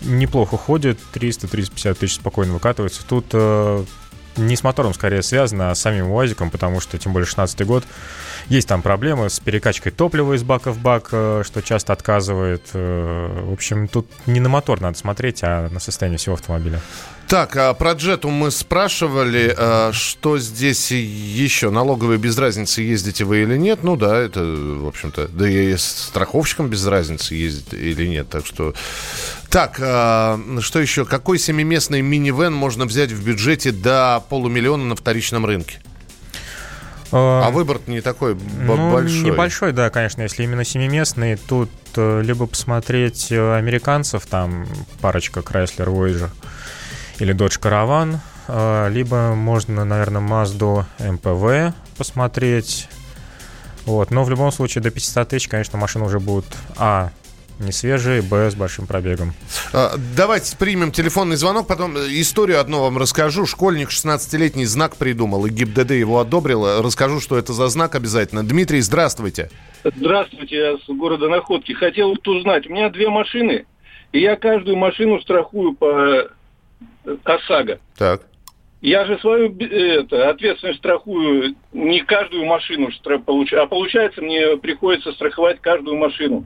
неплохо 0.03 0.57
ходит, 0.57 0.99
300-350 1.13 1.95
тысяч 1.95 2.17
спокойно 2.17 2.55
выкатывается. 2.55 3.03
Тут 3.07 3.27
э, 3.33 3.85
не 4.37 4.57
с 4.57 4.63
мотором 4.63 4.95
скорее 4.95 5.23
связано, 5.23 5.71
а 5.71 5.75
с 5.75 5.81
самим 5.81 6.11
УАЗиком, 6.11 6.51
потому 6.51 6.81
что, 6.81 6.99
тем 6.99 7.13
более, 7.13 7.27
16 7.27 7.65
год, 7.67 7.85
есть 8.49 8.69
там 8.69 8.83
проблемы 8.83 9.31
с 9.31 9.41
перекачкой 9.41 9.93
топлива 9.93 10.35
из 10.35 10.43
бака 10.43 10.73
в 10.73 10.79
бак, 10.79 11.09
э, 11.13 11.43
что 11.45 11.63
часто 11.63 11.93
отказывает. 11.93 12.63
Э, 12.75 13.45
в 13.45 13.53
общем, 13.53 13.89
тут 13.89 14.07
не 14.27 14.41
на 14.41 14.49
мотор 14.49 14.81
надо 14.81 14.99
смотреть, 14.99 15.41
а 15.43 15.69
на 15.69 15.81
состояние 15.81 16.19
всего 16.19 16.35
автомобиля. 16.35 16.81
Так, 17.27 17.57
а 17.57 17.73
про 17.73 17.93
джету 17.93 18.29
мы 18.29 18.51
спрашивали, 18.51 19.55
а, 19.57 19.93
что 19.93 20.39
здесь 20.39 20.91
еще? 20.91 21.71
Налоговые 21.71 22.19
без 22.19 22.37
разницы, 22.37 22.83
ездите 22.83 23.25
вы 23.25 23.43
или 23.43 23.57
нет? 23.57 23.83
Ну 23.83 23.97
да, 23.97 24.19
это, 24.19 24.45
в 24.45 24.87
общем-то, 24.87 25.29
да 25.29 25.49
и 25.49 25.75
страховщикам 25.77 26.69
без 26.69 26.87
разницы, 26.87 27.35
ездить 27.35 27.73
или 27.73 28.07
нет. 28.07 28.29
Так 28.29 28.45
что... 28.45 28.75
Так, 29.49 29.79
а, 29.81 30.39
что 30.61 30.81
еще? 30.81 31.07
Какой 31.07 31.39
семиместный 31.39 32.03
минивэн 32.03 32.53
можно 32.53 32.85
взять 32.85 33.11
в 33.11 33.25
бюджете 33.25 33.73
до 33.73 34.23
полумиллиона 34.29 34.85
на 34.85 34.95
вторичном 34.95 35.47
рынке? 35.47 35.81
А, 37.17 37.47
а 37.47 37.51
выбор 37.51 37.81
не 37.87 38.01
такой 38.01 38.35
ну, 38.35 38.93
большой. 38.93 39.21
Небольшой, 39.21 39.73
да, 39.73 39.89
конечно, 39.89 40.23
если 40.23 40.43
именно 40.43 40.65
семиместный. 40.65 41.37
Тут 41.37 41.71
э, 41.95 42.23
либо 42.23 42.47
посмотреть 42.47 43.31
э, 43.31 43.57
американцев, 43.57 44.27
там 44.27 44.67
парочка 45.01 45.41
Chrysler 45.41 45.87
Voyager, 45.87 46.31
или 47.21 47.33
Dodge 47.33 47.61
Caravan, 47.61 48.19
э, 48.49 48.89
либо 48.91 49.33
можно, 49.37 49.85
наверное, 49.85 50.23
Mazda 50.23 50.87
MPV 50.99 51.73
посмотреть. 51.97 52.89
Вот. 53.87 54.11
Но 54.11 54.25
в 54.25 54.31
любом 54.31 54.51
случае 54.51 54.83
до 54.83 54.91
500 54.91 55.29
тысяч, 55.29 55.47
конечно, 55.47 55.79
машины 55.79 56.07
уже 56.07 56.19
будут 56.19 56.47
А 56.77 57.11
не 57.59 57.73
свежие, 57.73 58.23
Б 58.23 58.51
с 58.51 58.55
большим 58.55 58.87
пробегом. 58.87 59.33
А, 59.73 59.93
давайте 60.17 60.57
примем 60.57 60.93
телефонный 60.93 61.37
звонок, 61.37 61.67
потом 61.67 61.97
историю 61.97 62.61
одну 62.61 62.81
вам 62.81 62.99
расскажу. 62.99 63.47
Школьник 63.47 63.91
16-летний 63.91 64.67
знак 64.67 64.97
придумал, 64.97 65.47
и 65.47 65.51
ГИБДД 65.51 65.93
его 65.93 66.19
одобрил. 66.21 66.83
Расскажу, 66.83 67.21
что 67.21 67.39
это 67.39 67.53
за 67.53 67.69
знак 67.69 67.95
обязательно. 67.95 68.43
Дмитрий, 68.43 68.81
здравствуйте. 68.81 69.51
Здравствуйте, 69.85 70.57
я 70.57 70.77
с 70.79 70.87
города 70.89 71.29
Находки. 71.29 71.73
Хотел 71.73 72.17
узнать, 72.27 72.67
у 72.67 72.73
меня 72.73 72.91
две 72.91 73.09
машины, 73.09 73.67
и 74.13 74.21
я 74.21 74.37
каждую 74.37 74.77
машину 74.77 75.21
страхую 75.21 75.75
по 75.75 76.31
ОСАГО. 77.25 77.79
Так. 77.97 78.23
Я 78.81 79.07
же 79.07 79.19
свою 79.21 79.57
это, 79.59 80.29
ответственность 80.29 80.81
страхую 80.81 81.55
не 81.73 82.01
каждую 82.01 82.45
машину, 82.45 82.91
а 83.07 83.67
получается 83.67 84.21
мне 84.21 84.59
приходится 84.59 85.13
страховать 85.13 85.61
каждую 85.61 85.97
машину. 85.97 86.45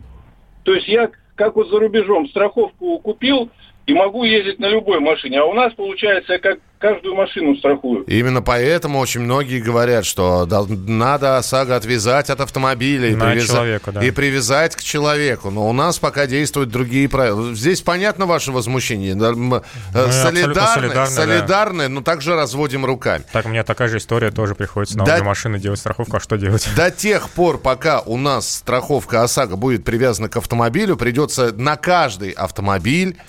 То 0.68 0.74
есть 0.74 0.86
я, 0.86 1.10
как 1.34 1.56
вот 1.56 1.70
за 1.70 1.80
рубежом, 1.80 2.28
страховку 2.28 2.98
купил, 2.98 3.50
и 3.88 3.94
могу 3.94 4.22
ездить 4.22 4.58
на 4.58 4.66
любой 4.66 5.00
машине. 5.00 5.40
А 5.40 5.44
у 5.44 5.54
нас, 5.54 5.72
получается, 5.72 6.34
я 6.34 6.38
как 6.38 6.58
каждую 6.78 7.14
машину 7.14 7.56
страхую. 7.56 8.04
Именно 8.04 8.42
поэтому 8.42 8.98
очень 8.98 9.22
многие 9.22 9.60
говорят, 9.60 10.04
что 10.04 10.46
надо 10.46 11.38
ОСАГО 11.38 11.74
отвязать 11.74 12.28
от 12.28 12.40
автомобиля 12.40 13.08
и, 13.08 13.14
привяз... 13.14 13.46
человека, 13.46 13.90
да. 13.90 14.04
и 14.04 14.10
привязать 14.10 14.76
к 14.76 14.82
человеку. 14.82 15.50
Но 15.50 15.68
у 15.68 15.72
нас 15.72 15.98
пока 15.98 16.26
действуют 16.26 16.68
другие 16.68 17.08
правила. 17.08 17.54
Здесь 17.54 17.80
понятно 17.80 18.26
ваше 18.26 18.52
возмущение. 18.52 19.14
Мы 19.14 19.62
солидарны, 19.92 20.54
солидарны, 20.54 21.06
солидарны 21.06 21.82
да. 21.84 21.88
но 21.88 22.02
также 22.02 22.34
разводим 22.34 22.84
руками. 22.84 23.24
Так, 23.32 23.46
у 23.46 23.48
меня 23.48 23.64
такая 23.64 23.88
же 23.88 23.96
история, 23.96 24.30
тоже 24.30 24.54
приходится 24.54 24.98
на 24.98 25.06
до... 25.06 25.24
машины 25.24 25.58
делать 25.58 25.80
страховку. 25.80 26.18
А 26.18 26.20
что 26.20 26.36
делать? 26.36 26.68
До 26.76 26.90
тех 26.90 27.30
пор, 27.30 27.58
пока 27.58 28.00
у 28.00 28.18
нас 28.18 28.56
страховка 28.56 29.22
ОСАГО 29.22 29.56
будет 29.56 29.82
привязана 29.82 30.28
к 30.28 30.36
автомобилю, 30.36 30.96
придется 30.96 31.54
на 31.54 31.76
каждый 31.76 32.32
автомобиль 32.32 33.16
Э, 33.16 33.20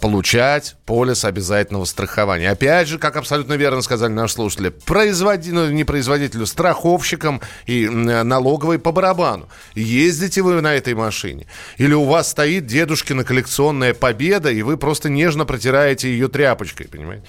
получать 0.00 0.76
полис 0.86 1.24
обязательного 1.24 1.84
страхования. 1.84 2.50
Опять 2.50 2.88
же, 2.88 2.98
как 2.98 3.16
абсолютно 3.16 3.54
верно 3.54 3.82
сказали 3.82 4.12
наши 4.12 4.34
слушатели, 4.34 4.68
производителю, 4.68 5.54
ну, 5.54 5.70
не 5.70 5.84
производителю, 5.84 6.46
страховщикам 6.46 7.40
и 7.66 7.88
налоговой 7.88 8.78
по 8.78 8.92
барабану. 8.92 9.48
Ездите 9.74 10.42
вы 10.42 10.60
на 10.60 10.74
этой 10.74 10.94
машине, 10.94 11.46
или 11.78 11.94
у 11.94 12.04
вас 12.04 12.30
стоит 12.30 12.66
дедушкина 12.66 13.24
коллекционная 13.24 13.94
победа, 13.94 14.50
и 14.50 14.62
вы 14.62 14.76
просто 14.76 15.08
нежно 15.08 15.44
протираете 15.44 16.08
ее 16.08 16.28
тряпочкой, 16.28 16.88
понимаете? 16.88 17.24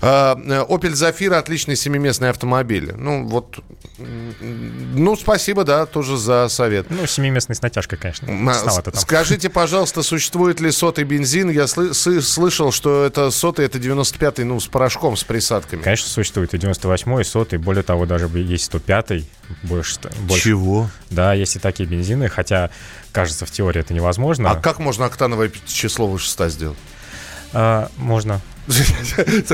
Э, 0.00 0.34
Opel 0.68 0.92
Zafira 0.92 1.34
отличный 1.34 1.76
семиместный 1.76 2.30
автомобиль. 2.30 2.92
Ну, 2.96 3.26
вот, 3.26 3.58
ну, 3.98 5.16
спасибо, 5.16 5.64
да, 5.64 5.86
тоже 5.86 6.16
за 6.16 6.48
совет. 6.48 6.86
Ну, 6.90 7.06
семиместный 7.06 7.56
с 7.56 7.62
натяжкой, 7.62 7.98
конечно. 7.98 8.28
Скажите, 9.00 9.48
пожалуйста, 9.48 10.02
существует 10.02 10.60
ли 10.60 10.70
сотый 10.70 11.04
бензин? 11.04 11.50
Я 11.50 11.66
сл- 11.76 12.20
слышал, 12.22 12.72
что 12.72 13.04
это 13.04 13.30
сотый, 13.30 13.64
это 13.64 13.78
95-й, 13.78 14.44
ну, 14.44 14.60
с 14.60 14.66
порошком, 14.66 15.16
с 15.16 15.24
присадками. 15.24 15.82
Конечно, 15.82 16.08
существует 16.08 16.54
и 16.54 16.58
98-й, 16.58 17.20
и 17.20 17.24
сотый. 17.24 17.58
Более 17.58 17.82
того, 17.82 18.06
даже 18.06 18.26
есть 18.38 18.72
105-й. 18.72 19.26
Больше, 19.62 19.98
больше. 20.26 20.44
Чего? 20.44 20.88
Да, 21.10 21.34
есть 21.34 21.56
и 21.56 21.58
такие 21.58 21.88
бензины, 21.88 22.28
хотя, 22.28 22.70
кажется, 23.12 23.46
в 23.46 23.50
теории 23.50 23.80
это 23.80 23.94
невозможно. 23.94 24.50
А 24.50 24.56
как 24.56 24.78
можно 24.78 25.06
октановое 25.06 25.50
число 25.66 26.06
выше 26.06 26.28
100 26.30 26.48
сделать? 26.48 26.78
А, 27.52 27.90
можно. 27.96 28.40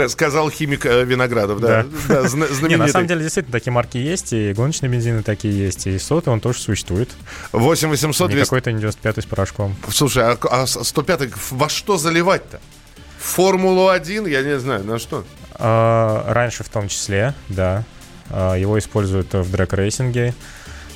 Сказал 0.09 0.51
химик 0.51 0.85
э, 0.85 1.05
Виноградов, 1.05 1.61
да. 1.61 1.85
да. 2.09 2.23
да 2.23 2.29
знаменитый. 2.29 2.69
Не, 2.69 2.77
на 2.77 2.89
самом 2.89 3.07
деле, 3.07 3.23
действительно, 3.23 3.53
такие 3.53 3.73
марки 3.73 3.97
есть, 3.97 4.33
и 4.33 4.53
гоночные 4.53 4.91
бензины 4.91 5.23
такие 5.23 5.57
есть, 5.57 5.87
и 5.87 5.99
сотый 5.99 6.33
он 6.33 6.41
тоже 6.41 6.59
существует. 6.59 7.09
8 7.53 7.89
800 7.89 8.31
200... 8.31 8.45
какой-то 8.45 8.73
не 8.73 8.81
95 8.81 9.23
с 9.23 9.27
порошком. 9.27 9.77
Слушай, 9.91 10.25
а, 10.25 10.39
а 10.51 10.67
105 10.67 11.31
во 11.51 11.69
что 11.69 11.97
заливать-то? 11.97 12.61
Формулу-1, 13.19 14.29
я 14.29 14.43
не 14.43 14.59
знаю, 14.59 14.85
на 14.85 14.99
что? 14.99 15.25
А, 15.55 16.25
раньше 16.33 16.63
в 16.63 16.69
том 16.69 16.89
числе, 16.89 17.35
да. 17.49 17.85
А, 18.31 18.55
его 18.55 18.79
используют 18.79 19.33
в 19.33 19.51
дрэк-рейсинге. 19.51 20.35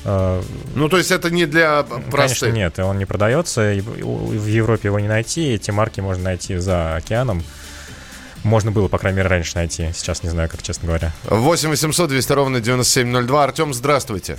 А, 0.05 0.43
ну, 0.75 0.87
то 0.87 0.97
есть 0.97 1.11
это 1.11 1.31
не 1.31 1.45
для 1.45 1.83
простых? 1.83 2.51
Конечно, 2.51 2.51
нет, 2.51 2.79
он 2.79 2.97
не 2.97 3.05
продается, 3.05 3.73
в 3.73 4.45
Европе 4.45 4.89
его 4.89 4.99
не 4.99 5.07
найти, 5.07 5.53
эти 5.53 5.71
марки 5.71 5.99
можно 5.99 6.23
найти 6.25 6.57
за 6.57 6.95
океаном. 6.95 7.43
Можно 8.43 8.71
было, 8.71 8.87
по 8.87 8.97
крайней 8.97 9.17
мере, 9.17 9.29
раньше 9.29 9.55
найти. 9.55 9.91
Сейчас 9.93 10.23
не 10.23 10.29
знаю, 10.29 10.49
как, 10.49 10.61
честно 10.61 10.87
говоря. 10.87 11.11
8 11.25 11.69
800 11.69 12.09
200 12.09 12.33
ровно 12.33 12.59
9702. 12.59 13.43
Артем, 13.43 13.73
здравствуйте. 13.73 14.37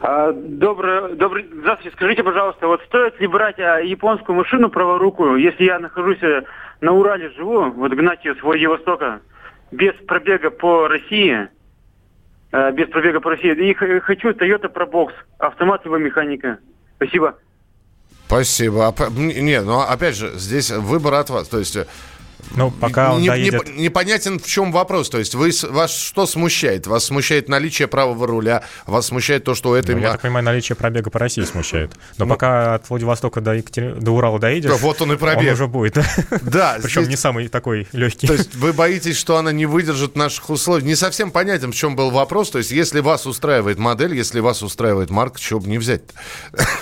А, 0.00 0.32
добрый, 0.32 1.14
добрый, 1.14 1.48
здравствуйте. 1.52 1.96
Скажите, 1.96 2.24
пожалуйста, 2.24 2.66
вот 2.66 2.80
стоит 2.86 3.20
ли 3.20 3.26
брать 3.26 3.58
а, 3.60 3.78
японскую 3.78 4.36
машину 4.36 4.68
праворукую, 4.68 5.36
если 5.36 5.64
я 5.64 5.78
нахожусь 5.78 6.20
э, 6.22 6.42
на 6.80 6.92
Урале, 6.92 7.30
живу, 7.30 7.70
вот 7.70 7.92
гнать 7.92 8.24
ее 8.24 8.34
с 8.34 8.42
Владивостока, 8.42 9.20
без 9.70 9.94
пробега 10.08 10.50
по 10.50 10.88
России, 10.88 11.48
э, 12.50 12.72
без 12.72 12.88
пробега 12.88 13.20
по 13.20 13.30
России, 13.30 13.52
и 13.54 13.74
хочу 13.74 14.30
Toyota 14.30 14.72
Probox, 14.72 15.12
автомат 15.38 15.84
его 15.84 15.98
механика. 15.98 16.58
Спасибо. 16.96 17.36
Спасибо. 18.26 18.88
А, 18.88 19.10
не, 19.10 19.60
ну 19.60 19.80
опять 19.80 20.16
же, 20.16 20.30
здесь 20.30 20.70
выбор 20.70 21.14
от 21.14 21.28
вас. 21.30 21.48
То 21.48 21.58
есть 21.58 21.76
э, 21.76 21.86
ну, 22.54 22.70
пока 22.70 23.14
он 23.14 23.22
не, 23.22 23.28
доедет... 23.28 23.68
Не, 23.68 23.84
непонятен, 23.84 24.38
в 24.38 24.46
чем 24.46 24.72
вопрос. 24.72 25.08
То 25.08 25.18
есть 25.18 25.34
вы, 25.34 25.50
вас 25.70 25.94
что 25.94 26.26
смущает? 26.26 26.86
Вас 26.86 27.06
смущает 27.06 27.48
наличие 27.48 27.88
правого 27.88 28.26
руля? 28.26 28.64
Вас 28.86 29.06
смущает 29.06 29.44
то, 29.44 29.54
что 29.54 29.70
у 29.70 29.74
этой... 29.74 29.94
Ну, 29.94 30.02
я 30.02 30.12
так 30.12 30.20
понимаю, 30.20 30.44
наличие 30.44 30.76
пробега 30.76 31.10
по 31.10 31.18
России 31.18 31.42
смущает. 31.42 31.92
Но 32.18 32.24
ну, 32.24 32.30
пока 32.30 32.74
от 32.74 32.88
Владивостока 32.90 33.40
до, 33.40 33.54
Екатер... 33.54 33.96
до 33.96 34.12
Урала 34.12 34.38
доедешь... 34.38 34.70
Да, 34.70 34.76
вот 34.76 35.00
он 35.00 35.12
и 35.12 35.16
пробег. 35.16 35.48
Он 35.48 35.54
уже 35.54 35.66
будет. 35.66 35.98
Да. 36.42 36.78
Причем 36.82 37.08
не 37.08 37.16
самый 37.16 37.48
такой 37.48 37.86
легкий. 37.92 38.26
То 38.26 38.34
есть 38.34 38.54
вы 38.54 38.72
боитесь, 38.72 39.16
что 39.16 39.36
она 39.36 39.52
не 39.52 39.66
выдержит 39.66 40.16
наших 40.16 40.50
условий? 40.50 40.84
Не 40.84 40.96
совсем 40.96 41.30
понятен, 41.30 41.72
в 41.72 41.74
чем 41.74 41.96
был 41.96 42.10
вопрос. 42.10 42.50
То 42.50 42.58
есть 42.58 42.70
если 42.70 43.00
вас 43.00 43.26
устраивает 43.26 43.78
модель, 43.78 44.14
если 44.14 44.40
вас 44.40 44.62
устраивает 44.62 45.10
марка, 45.10 45.38
чего 45.40 45.60
бы 45.60 45.68
не 45.68 45.78
взять 45.78 46.02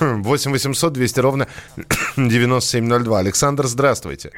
8 0.01 0.51
800 0.51 0.92
200 0.92 1.20
ровно 1.20 1.46
9702. 2.16 3.18
Александр, 3.18 3.66
здравствуйте. 3.66 4.33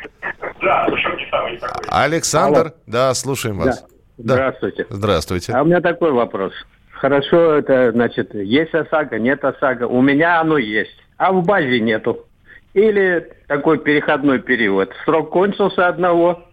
Александр, 1.89 2.61
Алло. 2.61 2.73
да, 2.87 3.15
слушаем 3.15 3.59
вас. 3.59 3.85
Да. 4.19 4.35
Здравствуйте. 4.35 4.87
Здравствуйте. 4.89 5.53
А 5.53 5.63
у 5.63 5.65
меня 5.65 5.81
такой 5.81 6.13
вопрос. 6.13 6.53
Хорошо, 6.93 7.55
это 7.55 7.91
значит, 7.93 8.35
есть 8.35 8.75
ОСАГО, 8.75 9.19
нет 9.19 9.45
ОСАГО. 9.45 9.87
У 9.87 10.01
меня 10.03 10.41
оно 10.41 10.59
есть, 10.59 10.97
а 11.17 11.33
в 11.33 11.45
базе 11.45 11.81
нету. 11.81 12.27
Или 12.75 13.33
такой 13.49 13.79
переходной 13.79 14.39
период. 14.39 14.93
Срок 15.05 15.31
кончился 15.31 15.89
одного 15.89 16.45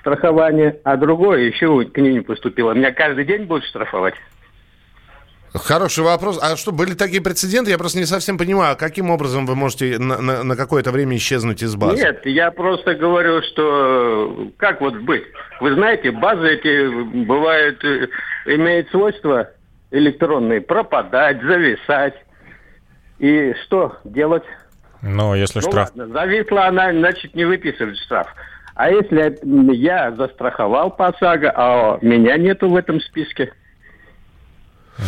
страхования, 0.00 0.78
а 0.84 0.96
другое 0.96 1.40
еще 1.40 1.84
к 1.86 1.96
ним 1.98 2.12
не 2.12 2.20
поступило. 2.20 2.72
Меня 2.72 2.92
каждый 2.92 3.24
день 3.24 3.44
будут 3.44 3.64
штрафовать. 3.64 4.14
Хороший 5.54 6.02
вопрос. 6.02 6.40
А 6.42 6.56
что, 6.56 6.72
были 6.72 6.94
такие 6.94 7.22
прецеденты? 7.22 7.70
Я 7.70 7.78
просто 7.78 7.98
не 7.98 8.06
совсем 8.06 8.36
понимаю, 8.38 8.72
а 8.72 8.76
каким 8.76 9.10
образом 9.10 9.46
вы 9.46 9.54
можете 9.54 9.98
на, 10.00 10.20
на, 10.20 10.42
на 10.42 10.56
какое-то 10.56 10.90
время 10.90 11.16
исчезнуть 11.16 11.62
из 11.62 11.76
базы? 11.76 12.02
Нет, 12.02 12.26
я 12.26 12.50
просто 12.50 12.94
говорю, 12.96 13.40
что 13.42 14.50
как 14.56 14.80
вот 14.80 14.96
быть? 14.96 15.22
Вы 15.60 15.74
знаете, 15.74 16.10
базы 16.10 16.54
эти 16.54 17.24
бывают, 17.24 17.84
э, 17.84 18.08
имеют 18.46 18.90
свойство 18.90 19.48
электронные 19.92 20.60
пропадать, 20.60 21.40
зависать. 21.42 22.14
И 23.20 23.54
что 23.64 23.96
делать? 24.02 24.44
Ну, 25.02 25.36
если 25.36 25.60
ну, 25.60 25.70
штраф... 25.70 25.90
Ладно, 25.94 26.12
зависла 26.12 26.66
она, 26.66 26.90
значит, 26.90 27.32
не 27.36 27.44
выписывать 27.44 27.96
штраф. 27.98 28.26
А 28.74 28.90
если 28.90 29.38
я 29.72 30.10
застраховал 30.12 30.90
по 30.90 31.08
ОСАГО, 31.08 31.52
а 31.54 31.98
меня 32.02 32.36
нету 32.38 32.68
в 32.68 32.74
этом 32.74 33.00
списке? 33.00 33.52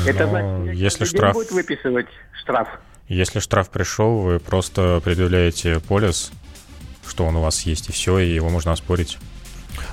Это 0.07 0.27
значит, 0.27 0.75
если 0.75 1.05
штраф... 1.05 1.35
будет 1.35 1.51
выписывать 1.53 2.07
штраф. 2.41 2.69
Если 3.09 3.39
штраф 3.39 3.71
пришел, 3.71 4.19
вы 4.19 4.41
просто 4.41 5.01
предъявляете 5.05 5.81
полис, 5.81 6.33
что 7.07 7.25
он 7.25 7.37
у 7.37 7.41
вас 7.41 7.63
есть, 7.63 7.89
и 7.89 7.93
все, 7.93 8.19
и 8.19 8.35
его 8.35 8.49
можно 8.49 8.73
оспорить. 8.73 9.19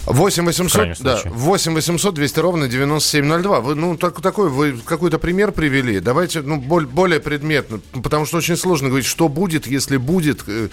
8 0.06 0.46
800, 0.46 1.02
да, 1.02 1.22
8 1.26 1.74
800 1.74 2.14
200 2.14 2.40
ровно 2.40 2.68
9702. 2.68 3.62
Вы, 3.62 3.76
ну, 3.76 3.98
так, 3.98 4.22
такой, 4.22 4.50
вы 4.50 4.78
какой-то 4.84 5.20
пример 5.20 5.52
привели. 5.52 6.00
Давайте, 6.00 6.42
ну, 6.42 6.58
более, 6.58 6.90
более 6.90 7.20
предметно, 7.20 7.80
потому 8.02 8.26
что 8.26 8.38
очень 8.38 8.58
сложно 8.58 8.90
говорить, 8.90 9.08
что 9.08 9.30
будет, 9.30 9.68
если 9.68 9.98
будет, 9.98 10.44
э, 10.48 10.70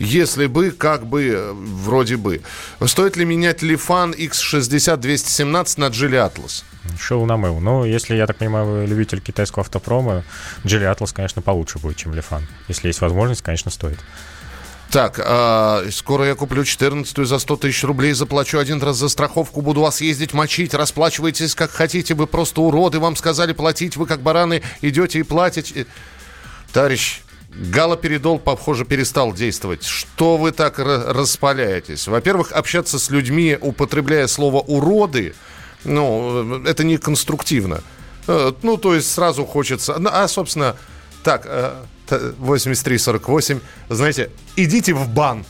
если 0.00 0.46
бы, 0.46 0.70
как 0.70 1.06
бы, 1.06 1.28
э, 1.28 1.52
вроде 1.52 2.16
бы. 2.16 2.40
Стоит 2.86 3.16
ли 3.16 3.24
менять 3.24 3.62
Лифан 3.62 4.12
X60 4.12 4.96
217 4.96 5.78
на 5.78 5.84
Geely 5.84 6.32
Atlas? 6.32 6.64
Шил 6.98 7.26
на 7.26 7.36
мыл. 7.36 7.60
Ну, 7.60 7.84
если, 7.84 8.16
я 8.16 8.26
так 8.26 8.36
понимаю, 8.38 8.66
вы 8.66 8.86
любитель 8.86 9.20
китайского 9.20 9.60
автопрома, 9.60 10.24
Geely 10.64 10.90
Atlas, 10.90 11.12
конечно, 11.14 11.42
получше 11.42 11.78
будет, 11.78 11.98
чем 11.98 12.14
Лифан. 12.14 12.46
Если 12.66 12.88
есть 12.88 13.02
возможность, 13.02 13.42
конечно, 13.42 13.70
стоит. 13.70 13.98
Так, 14.90 15.20
э, 15.22 15.90
скоро 15.92 16.24
я 16.24 16.34
куплю 16.34 16.64
14 16.64 17.26
за 17.26 17.38
100 17.38 17.56
тысяч 17.56 17.84
рублей, 17.84 18.12
заплачу 18.14 18.58
один 18.58 18.82
раз 18.82 18.96
за 18.96 19.10
страховку, 19.10 19.60
буду 19.60 19.82
вас 19.82 20.00
ездить 20.00 20.32
мочить, 20.32 20.72
расплачивайтесь 20.72 21.54
как 21.54 21.70
хотите, 21.70 22.14
вы 22.14 22.26
просто 22.26 22.62
уроды, 22.62 22.98
вам 22.98 23.16
сказали 23.16 23.52
платить, 23.52 23.96
вы 23.96 24.06
как 24.06 24.20
бараны 24.20 24.62
идете 24.80 25.20
и 25.20 25.22
платите. 25.22 25.86
Товарищ, 26.72 27.20
Галоперидол, 27.52 28.38
похоже, 28.38 28.84
перестал 28.84 29.32
действовать. 29.32 29.84
Что 29.84 30.36
вы 30.36 30.52
так 30.52 30.78
распаляетесь? 30.78 32.06
Во-первых, 32.06 32.52
общаться 32.52 32.98
с 32.98 33.10
людьми, 33.10 33.58
употребляя 33.60 34.26
слово 34.26 34.60
«уроды», 34.60 35.34
ну, 35.84 36.62
это 36.64 36.84
не 36.84 36.98
конструктивно. 36.98 37.82
Э, 38.26 38.52
ну, 38.62 38.76
то 38.76 38.94
есть 38.94 39.10
сразу 39.10 39.44
хочется... 39.44 39.96
Ну, 39.98 40.10
а, 40.12 40.28
собственно, 40.28 40.76
так, 41.22 41.46
8348, 42.10 43.58
э, 43.58 43.94
знаете, 43.94 44.30
идите 44.56 44.92
в 44.94 45.08
бан. 45.08 45.44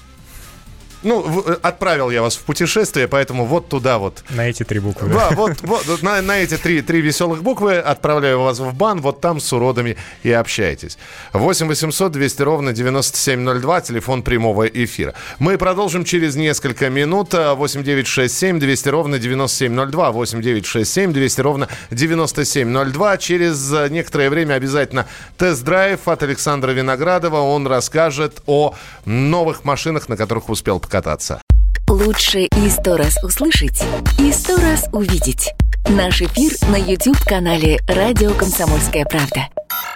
Ну, 1.02 1.44
э, 1.46 1.56
отправил 1.62 2.10
я 2.10 2.22
вас 2.22 2.36
в 2.36 2.42
путешествие, 2.42 3.08
поэтому 3.08 3.46
вот 3.46 3.68
туда 3.68 3.98
вот. 3.98 4.22
На 4.30 4.48
эти 4.48 4.64
три 4.64 4.80
буквы. 4.80 5.08
Да, 5.08 5.30
вот, 5.30 5.60
вот 5.62 6.02
на, 6.02 6.20
на 6.20 6.38
эти 6.38 6.56
три, 6.56 6.82
три 6.82 7.00
веселых 7.00 7.42
буквы 7.42 7.78
отправляю 7.78 8.40
вас 8.40 8.58
в 8.58 8.74
бан, 8.74 9.00
вот 9.00 9.20
там 9.20 9.40
с 9.40 9.52
уродами 9.52 9.96
и 10.22 10.30
общайтесь. 10.30 10.98
8 11.32 11.68
800 11.68 12.12
200 12.12 12.42
ровно 12.42 12.72
9702, 12.72 13.80
телефон 13.80 14.22
прямого 14.22 14.66
эфира. 14.66 15.14
Мы 15.38 15.56
продолжим 15.58 16.04
через 16.04 16.36
несколько 16.36 16.90
минут. 16.90 17.32
8 17.32 17.82
9 17.82 18.06
6 18.06 18.36
7 18.36 18.58
200 18.58 18.88
ровно 18.88 19.18
9702, 19.18 20.10
8 20.10 20.42
9 20.42 20.66
6 20.66 20.92
7 20.92 21.12
200 21.12 21.40
ровно 21.40 21.68
9702. 21.90 23.16
Через 23.18 23.72
э, 23.72 23.88
некоторое 23.90 24.30
время 24.30 24.54
обязательно 24.54 25.06
тест-драйв 25.38 26.06
от 26.08 26.22
Александра 26.22 26.72
Виноградова. 26.72 27.38
Он 27.38 27.66
расскажет 27.66 28.42
о 28.46 28.74
новых 29.04 29.64
машинах, 29.64 30.08
на 30.08 30.16
которых 30.16 30.48
успел 30.48 30.80
покататься. 30.90 31.40
Лучше 31.88 32.40
и 32.40 32.68
сто 32.68 32.96
раз 32.96 33.22
услышать, 33.22 33.80
и 34.18 34.32
сто 34.32 34.56
раз 34.56 34.88
увидеть. 34.92 35.52
Наш 35.88 36.20
эфир 36.20 36.52
на 36.68 36.76
YouTube-канале 36.76 37.78
«Радио 37.86 38.32
Комсомольская 38.34 39.04
правда». 39.04 39.48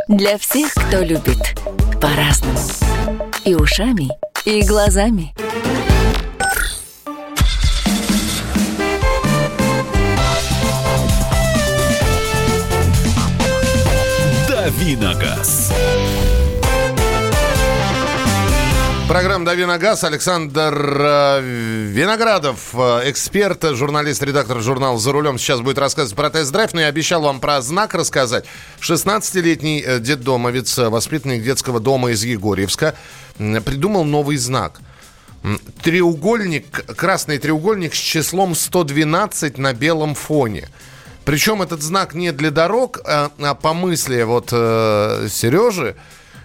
Для 0.07 0.39
всех, 0.39 0.73
кто 0.73 1.01
любит 1.01 1.59
по-разному. 2.01 2.61
И 3.45 3.55
ушами, 3.57 4.09
и 4.45 4.63
глазами. 4.63 5.35
Давиногаз. 14.49 15.64
Программа 19.15 19.45
«Дави 19.45 19.65
на 19.65 19.79
газ». 19.79 20.03
Александр 20.03 20.75
э, 20.75 21.41
Виноградов, 21.41 22.75
э, 22.75 23.09
эксперт, 23.09 23.63
журналист, 23.63 24.21
редактор 24.25 24.61
журнала 24.61 24.99
«За 24.99 25.13
рулем» 25.13 25.39
сейчас 25.39 25.61
будет 25.61 25.79
рассказывать 25.79 26.17
про 26.17 26.31
тест-драйв, 26.31 26.73
но 26.73 26.81
я 26.81 26.89
обещал 26.89 27.23
вам 27.23 27.39
про 27.39 27.63
знак 27.63 27.95
рассказать. 27.95 28.45
16-летний 28.81 29.85
э, 29.87 30.01
детдомовец, 30.01 30.79
воспитанник 30.79 31.45
детского 31.45 31.79
дома 31.79 32.11
из 32.11 32.25
Егорьевска, 32.25 32.97
придумал 33.39 34.05
новый 34.05 34.37
знак. 34.37 34.81
Треугольник, 35.85 36.85
красный 36.97 37.39
треугольник 37.39 37.95
с 37.95 37.99
числом 37.99 38.57
112 38.57 39.59
на 39.59 39.75
белом 39.75 40.17
фоне. 40.17 40.69
Причем 41.25 41.63
этот 41.63 41.83
знак 41.83 42.15
не 42.15 42.33
для 42.33 42.51
дорог, 42.51 42.99
а, 43.05 43.31
а 43.39 43.55
по 43.55 43.75
мысли 43.75 44.25
вот 44.25 44.49
э, 44.51 45.29
Сережи, 45.31 45.95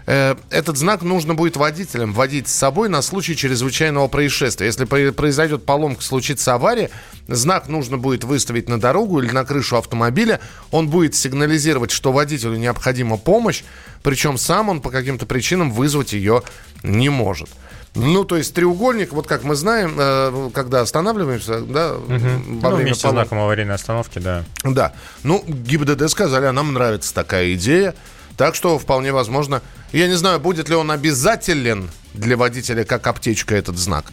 этот 0.09 0.75
знак 0.75 1.03
нужно 1.03 1.35
будет 1.35 1.55
водителям 1.55 2.13
водить 2.13 2.47
с 2.47 2.53
собой 2.53 2.89
на 2.89 3.03
случай 3.03 3.35
чрезвычайного 3.35 4.07
происшествия. 4.07 4.65
Если 4.65 4.85
произойдет 4.85 5.65
поломка, 5.65 6.01
случится 6.01 6.55
авария, 6.55 6.89
знак 7.27 7.67
нужно 7.67 7.99
будет 7.99 8.23
выставить 8.23 8.67
на 8.69 8.79
дорогу 8.79 9.21
или 9.21 9.31
на 9.31 9.45
крышу 9.45 9.77
автомобиля. 9.77 10.39
Он 10.71 10.87
будет 10.89 11.13
сигнализировать, 11.13 11.91
что 11.91 12.11
водителю 12.11 12.55
необходима 12.55 13.17
помощь, 13.17 13.61
причем 14.01 14.39
сам 14.39 14.69
он 14.69 14.81
по 14.81 14.89
каким-то 14.89 15.27
причинам 15.27 15.71
вызвать 15.71 16.13
ее 16.13 16.41
не 16.81 17.09
может. 17.09 17.49
Ну, 17.93 18.23
то 18.23 18.35
есть 18.35 18.55
треугольник, 18.55 19.13
вот 19.13 19.27
как 19.27 19.43
мы 19.43 19.55
знаем, 19.55 19.95
э, 19.97 20.49
когда 20.53 20.81
останавливаемся, 20.81 21.59
да, 21.59 21.93
угу. 21.93 22.07
во 22.07 22.69
ну, 22.69 22.75
время 22.75 22.85
вместе 22.87 23.03
полом... 23.03 23.15
знаком 23.15 23.39
аварийной 23.39 23.75
остановки, 23.75 24.17
да. 24.17 24.43
Да. 24.63 24.93
Ну, 25.23 25.43
ГИБДД 25.47 26.09
сказали, 26.09 26.45
а 26.45 26.51
нам 26.51 26.73
нравится 26.73 27.13
такая 27.13 27.53
идея. 27.53 27.93
Так 28.37 28.55
что 28.55 28.79
вполне 28.79 29.11
возможно, 29.11 29.61
я 29.91 30.07
не 30.07 30.15
знаю, 30.15 30.39
будет 30.39 30.69
ли 30.69 30.75
он 30.75 30.91
обязателен 30.91 31.89
для 32.13 32.37
водителя 32.37 32.83
как 32.83 33.07
аптечка 33.07 33.55
этот 33.55 33.77
знак. 33.77 34.05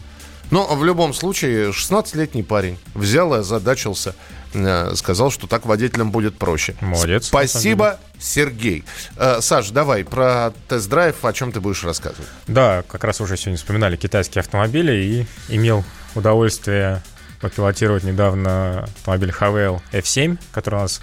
Но 0.49 0.65
в 0.75 0.83
любом 0.85 1.13
случае 1.13 1.71
16-летний 1.71 2.43
парень 2.43 2.77
взял 2.93 3.33
и 3.35 3.39
озадачился, 3.39 4.15
э, 4.53 4.93
сказал, 4.95 5.29
что 5.29 5.45
так 5.45 5.65
водителям 5.65 6.11
будет 6.11 6.37
проще. 6.37 6.75
Молодец. 6.79 7.25
Спасибо, 7.27 7.99
Сергей. 8.17 8.85
Э, 9.17 9.41
Саш, 9.41 9.71
давай 9.71 10.05
про 10.05 10.53
тест-драйв, 10.69 11.23
о 11.25 11.33
чем 11.33 11.51
ты 11.51 11.59
будешь 11.59 11.83
рассказывать? 11.83 12.27
Да, 12.47 12.83
как 12.87 13.03
раз 13.03 13.19
уже 13.19 13.35
сегодня 13.35 13.57
вспоминали 13.57 13.97
китайские 13.97 14.39
автомобили 14.39 14.93
и 14.93 15.53
имел 15.53 15.83
удовольствие 16.15 17.03
попилотировать 17.41 18.03
недавно 18.03 18.83
автомобиль 18.83 19.33
Havel 19.37 19.81
F7, 19.91 20.37
который 20.51 20.75
у 20.75 20.81
нас 20.83 21.01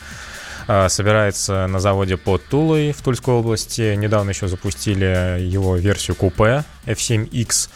собирается 0.88 1.66
на 1.66 1.78
заводе 1.78 2.16
под 2.16 2.44
Тулой 2.46 2.92
в 2.92 3.02
Тульской 3.02 3.34
области. 3.34 3.94
Недавно 3.94 4.30
еще 4.30 4.48
запустили 4.48 5.40
его 5.40 5.76
версию 5.76 6.16
купе 6.16 6.64
F7X. 6.86 7.68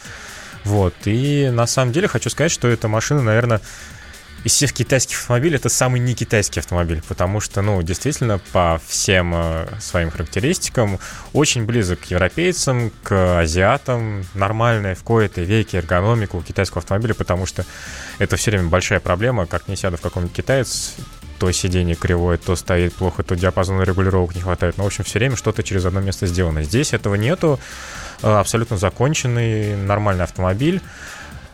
Вот. 0.65 0.93
И 1.05 1.49
на 1.51 1.67
самом 1.67 1.91
деле 1.91 2.07
хочу 2.07 2.29
сказать, 2.29 2.51
что 2.51 2.67
эта 2.67 2.87
машина, 2.87 3.21
наверное, 3.21 3.61
из 4.43 4.53
всех 4.53 4.71
китайских 4.73 5.19
автомобилей 5.19 5.57
это 5.57 5.69
самый 5.69 5.99
не 5.99 6.13
китайский 6.13 6.59
автомобиль, 6.59 7.01
потому 7.07 7.39
что, 7.41 7.61
ну, 7.61 7.81
действительно, 7.81 8.39
по 8.53 8.79
всем 8.87 9.33
э, 9.35 9.67
своим 9.79 10.11
характеристикам 10.11 10.99
очень 11.33 11.65
близок 11.65 12.01
к 12.01 12.05
европейцам, 12.05 12.91
к 13.03 13.41
азиатам, 13.41 14.25
нормальная 14.33 14.95
в 14.95 15.03
кои-то 15.03 15.41
веке 15.41 15.77
эргономика 15.77 16.37
у 16.37 16.41
китайского 16.41 16.79
автомобиля, 16.79 17.13
потому 17.13 17.45
что 17.45 17.65
это 18.17 18.37
все 18.37 18.51
время 18.51 18.69
большая 18.69 19.01
проблема, 19.01 19.45
как 19.45 19.67
не 19.67 19.75
сяду 19.75 19.97
в 19.97 20.01
каком-нибудь 20.01 20.35
китаец, 20.35 20.95
то 21.39 21.51
сиденье 21.51 21.95
кривое, 21.95 22.37
то 22.37 22.55
стоит 22.55 22.93
плохо, 22.93 23.23
то 23.23 23.35
диапазона 23.35 23.83
регулировок 23.83 24.35
не 24.35 24.41
хватает. 24.41 24.77
Но, 24.77 24.83
ну, 24.83 24.85
в 24.85 24.87
общем, 24.87 25.03
все 25.05 25.19
время 25.19 25.35
что-то 25.35 25.63
через 25.63 25.85
одно 25.85 26.01
место 26.01 26.27
сделано. 26.27 26.63
Здесь 26.63 26.93
этого 26.93 27.15
нету. 27.15 27.59
Э, 28.21 28.39
абсолютно 28.39 28.77
законченный, 28.77 29.77
нормальный 29.77 30.25
автомобиль. 30.25 30.81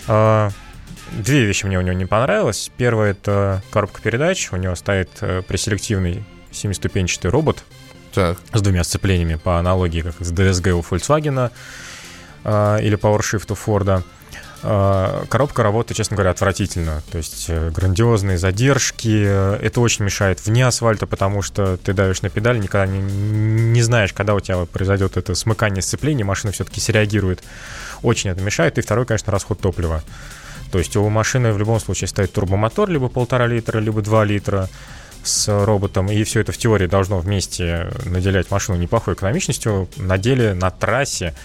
Э, 0.08 0.50
две 1.12 1.46
вещи 1.46 1.66
мне 1.66 1.78
у 1.78 1.82
него 1.82 1.94
не 1.94 2.06
понравилось. 2.06 2.72
Первое— 2.78 3.12
это 3.12 3.62
коробка 3.72 4.02
передач. 4.02 4.50
У 4.52 4.56
него 4.56 4.76
стоит 4.76 5.10
э, 5.22 5.44
преселективный 5.48 6.26
семиступенчатый 6.52 7.30
робот 7.30 7.64
так. 8.14 8.38
с 8.54 8.62
двумя 8.62 8.84
сцеплениями 8.84 9.36
по 9.36 9.60
аналогии, 9.60 10.02
как 10.02 10.16
с 10.20 10.32
DSG 10.32 10.72
у 10.72 10.82
Volkswagen. 10.82 11.52
или 12.46 12.98
PowerShift 12.98 13.52
у 13.52 13.56
Форда. 13.56 14.04
Э, 14.68 15.26
коробка 15.30 15.62
работает, 15.62 15.98
честно 15.98 16.16
говоря, 16.16 16.32
отвратительно. 16.32 17.04
То 17.12 17.20
есть 17.20 17.46
э, 17.50 17.70
грандиозные 17.70 18.40
задержки. 18.40 19.24
Э, 19.26 19.60
это 19.62 19.80
очень 19.80 20.04
мешает 20.06 20.44
вне 20.44 20.66
асфальта, 20.66 21.06
потому 21.06 21.44
что 21.44 21.78
ты 21.78 21.94
давишь 21.94 22.24
на 22.24 22.30
педаль, 22.30 22.60
никогда 22.60 22.88
не, 22.88 23.00
не 23.00 23.82
знаешь, 23.84 24.12
когда 24.12 24.34
у 24.34 24.40
тебя 24.40 24.66
произойдет 24.66 25.18
это 25.18 25.36
смыкание 25.36 25.84
сцепления, 25.84 26.26
машина 26.26 26.52
все-таки 26.52 26.82
среагирует. 26.82 27.44
Очень 28.02 28.32
это 28.32 28.42
мешает. 28.42 28.80
И 28.80 28.82
второй, 28.82 29.06
конечно, 29.06 29.32
расход 29.32 29.60
топлива. 29.60 30.02
То 30.72 30.80
есть 30.80 30.96
у 30.96 31.08
машины 31.10 31.54
в 31.54 31.60
любом 31.60 31.80
случае 31.80 32.08
стоит 32.08 32.34
турбомотор, 32.34 32.90
либо 32.90 33.08
полтора 33.08 33.46
литра, 33.46 33.78
либо 33.80 34.02
2 34.02 34.26
литра 34.26 34.68
с 35.24 35.48
роботом, 35.66 36.12
и 36.12 36.24
все 36.24 36.42
это 36.42 36.52
в 36.52 36.58
теории 36.58 36.88
должно 36.88 37.20
вместе 37.20 37.92
наделять 38.06 38.50
машину 38.50 38.78
неплохой 38.78 39.14
экономичностью. 39.14 39.88
На 39.98 40.18
деле, 40.18 40.54
на 40.54 40.72
трассе 40.72 41.36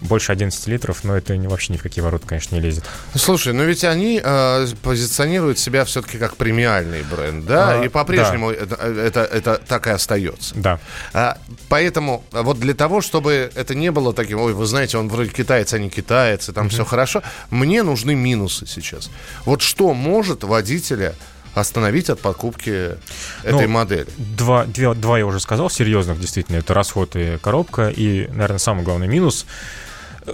больше 0.00 0.32
11 0.32 0.66
литров, 0.68 1.04
но 1.04 1.16
это 1.16 1.34
вообще 1.34 1.72
ни 1.72 1.76
в 1.76 1.82
какие 1.82 2.02
ворота, 2.02 2.26
конечно, 2.26 2.54
не 2.54 2.60
лезет. 2.60 2.84
Слушай, 3.14 3.52
но 3.52 3.64
ведь 3.64 3.84
они 3.84 4.20
э, 4.22 4.66
позиционируют 4.82 5.58
себя 5.58 5.84
все-таки 5.84 6.18
как 6.18 6.36
премиальный 6.36 7.02
бренд, 7.02 7.46
да? 7.46 7.80
А, 7.80 7.84
и 7.84 7.88
по-прежнему 7.88 8.50
да. 8.50 8.56
это, 8.56 8.74
это, 8.76 9.20
это 9.20 9.60
так 9.66 9.86
и 9.86 9.90
остается. 9.90 10.54
Да. 10.54 10.78
А, 11.12 11.38
поэтому 11.68 12.24
вот 12.30 12.58
для 12.60 12.74
того, 12.74 13.00
чтобы 13.00 13.50
это 13.54 13.74
не 13.74 13.90
было 13.90 14.12
таким, 14.12 14.40
ой, 14.40 14.52
вы 14.52 14.66
знаете, 14.66 14.98
он 14.98 15.08
вроде 15.08 15.30
китаец, 15.30 15.72
а 15.74 15.78
не 15.78 15.90
китаец, 15.90 16.48
и 16.48 16.52
там 16.52 16.66
mm-hmm. 16.66 16.70
все 16.70 16.84
хорошо, 16.84 17.22
мне 17.50 17.82
нужны 17.82 18.14
минусы 18.14 18.66
сейчас. 18.66 19.10
Вот 19.44 19.62
что 19.62 19.94
может 19.94 20.44
водителя 20.44 21.14
остановить 21.54 22.08
от 22.08 22.20
покупки 22.20 22.96
этой 23.42 23.66
ну, 23.66 23.68
модели? 23.68 24.06
Два, 24.16 24.64
две, 24.64 24.94
два 24.94 25.18
я 25.18 25.26
уже 25.26 25.40
сказал, 25.40 25.70
серьезных 25.70 26.20
действительно. 26.20 26.56
Это 26.56 26.72
расход 26.72 27.16
и 27.16 27.38
коробка. 27.38 27.88
И, 27.88 28.28
наверное, 28.28 28.58
самый 28.58 28.84
главный 28.84 29.08
минус– 29.08 29.46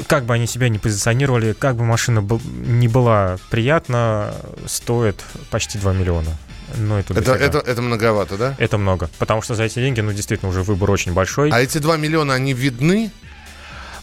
как 0.07 0.25
бы 0.25 0.35
они 0.35 0.47
себя 0.47 0.69
не 0.69 0.79
позиционировали, 0.79 1.53
как 1.53 1.77
бы 1.77 1.85
машина 1.85 2.27
не 2.45 2.89
была 2.89 3.39
приятна, 3.51 4.35
стоит 4.67 5.23
почти 5.51 5.79
2 5.79 5.93
миллиона. 5.93 6.31
Ну, 6.77 6.97
это, 6.99 7.15
это, 7.15 7.33
это, 7.33 7.59
это 7.59 7.83
многовато, 7.83 8.37
да? 8.37 8.55
Это 8.59 8.79
много. 8.79 9.09
Потому 9.19 9.43
что 9.43 9.55
за 9.55 9.65
эти 9.65 9.75
деньги, 9.75 10.01
ну, 10.01 10.13
действительно, 10.13 10.51
уже 10.51 10.63
выбор 10.63 10.91
очень 10.91 11.13
большой. 11.13 11.51
А 11.51 11.61
эти 11.61 11.79
2 11.79 11.97
миллиона, 11.97 12.35
они 12.35 12.53
видны? 12.53 13.11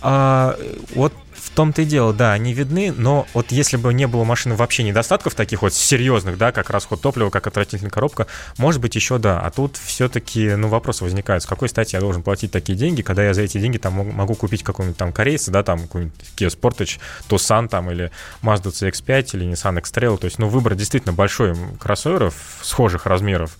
А, 0.01 0.57
вот 0.95 1.13
в 1.41 1.49
том-то 1.49 1.81
и 1.81 1.85
дело, 1.85 2.13
да, 2.13 2.33
они 2.33 2.53
видны, 2.53 2.91
но 2.91 3.27
вот 3.33 3.51
если 3.51 3.77
бы 3.77 3.93
не 3.93 4.05
было 4.05 4.23
машины 4.23 4.55
вообще 4.55 4.83
недостатков 4.83 5.33
таких 5.33 5.63
вот 5.63 5.73
серьезных, 5.73 6.37
да, 6.37 6.51
как 6.51 6.69
расход 6.69 7.01
топлива, 7.01 7.29
как 7.29 7.47
отвратительная 7.47 7.89
коробка, 7.89 8.27
может 8.57 8.79
быть, 8.79 8.95
еще 8.95 9.17
да. 9.17 9.39
А 9.39 9.49
тут 9.49 9.77
все-таки, 9.77 10.55
ну, 10.55 10.67
вопрос 10.67 11.01
возникает, 11.01 11.41
с 11.41 11.45
какой 11.47 11.67
стати 11.69 11.95
я 11.95 11.99
должен 11.99 12.21
платить 12.21 12.51
такие 12.51 12.77
деньги, 12.77 13.01
когда 13.01 13.23
я 13.23 13.33
за 13.33 13.41
эти 13.41 13.57
деньги 13.57 13.77
там 13.77 13.93
могу 13.93 14.35
купить 14.35 14.63
какого-нибудь 14.63 14.97
там 14.97 15.11
корейца, 15.11 15.51
да, 15.51 15.63
там 15.63 15.81
какой-нибудь 15.81 16.13
Kia 16.37 16.49
Sportage, 16.49 16.99
Tucson 17.27 17.67
там 17.67 17.89
или 17.89 18.11
Mazda 18.43 18.71
CX-5 18.71 19.29
или 19.33 19.51
Nissan 19.51 19.79
X-Trail, 19.79 20.17
то 20.17 20.25
есть, 20.25 20.37
ну, 20.37 20.47
выбор 20.47 20.75
действительно 20.75 21.13
большой 21.13 21.55
кроссоверов 21.79 22.35
схожих 22.61 23.07
размеров, 23.07 23.57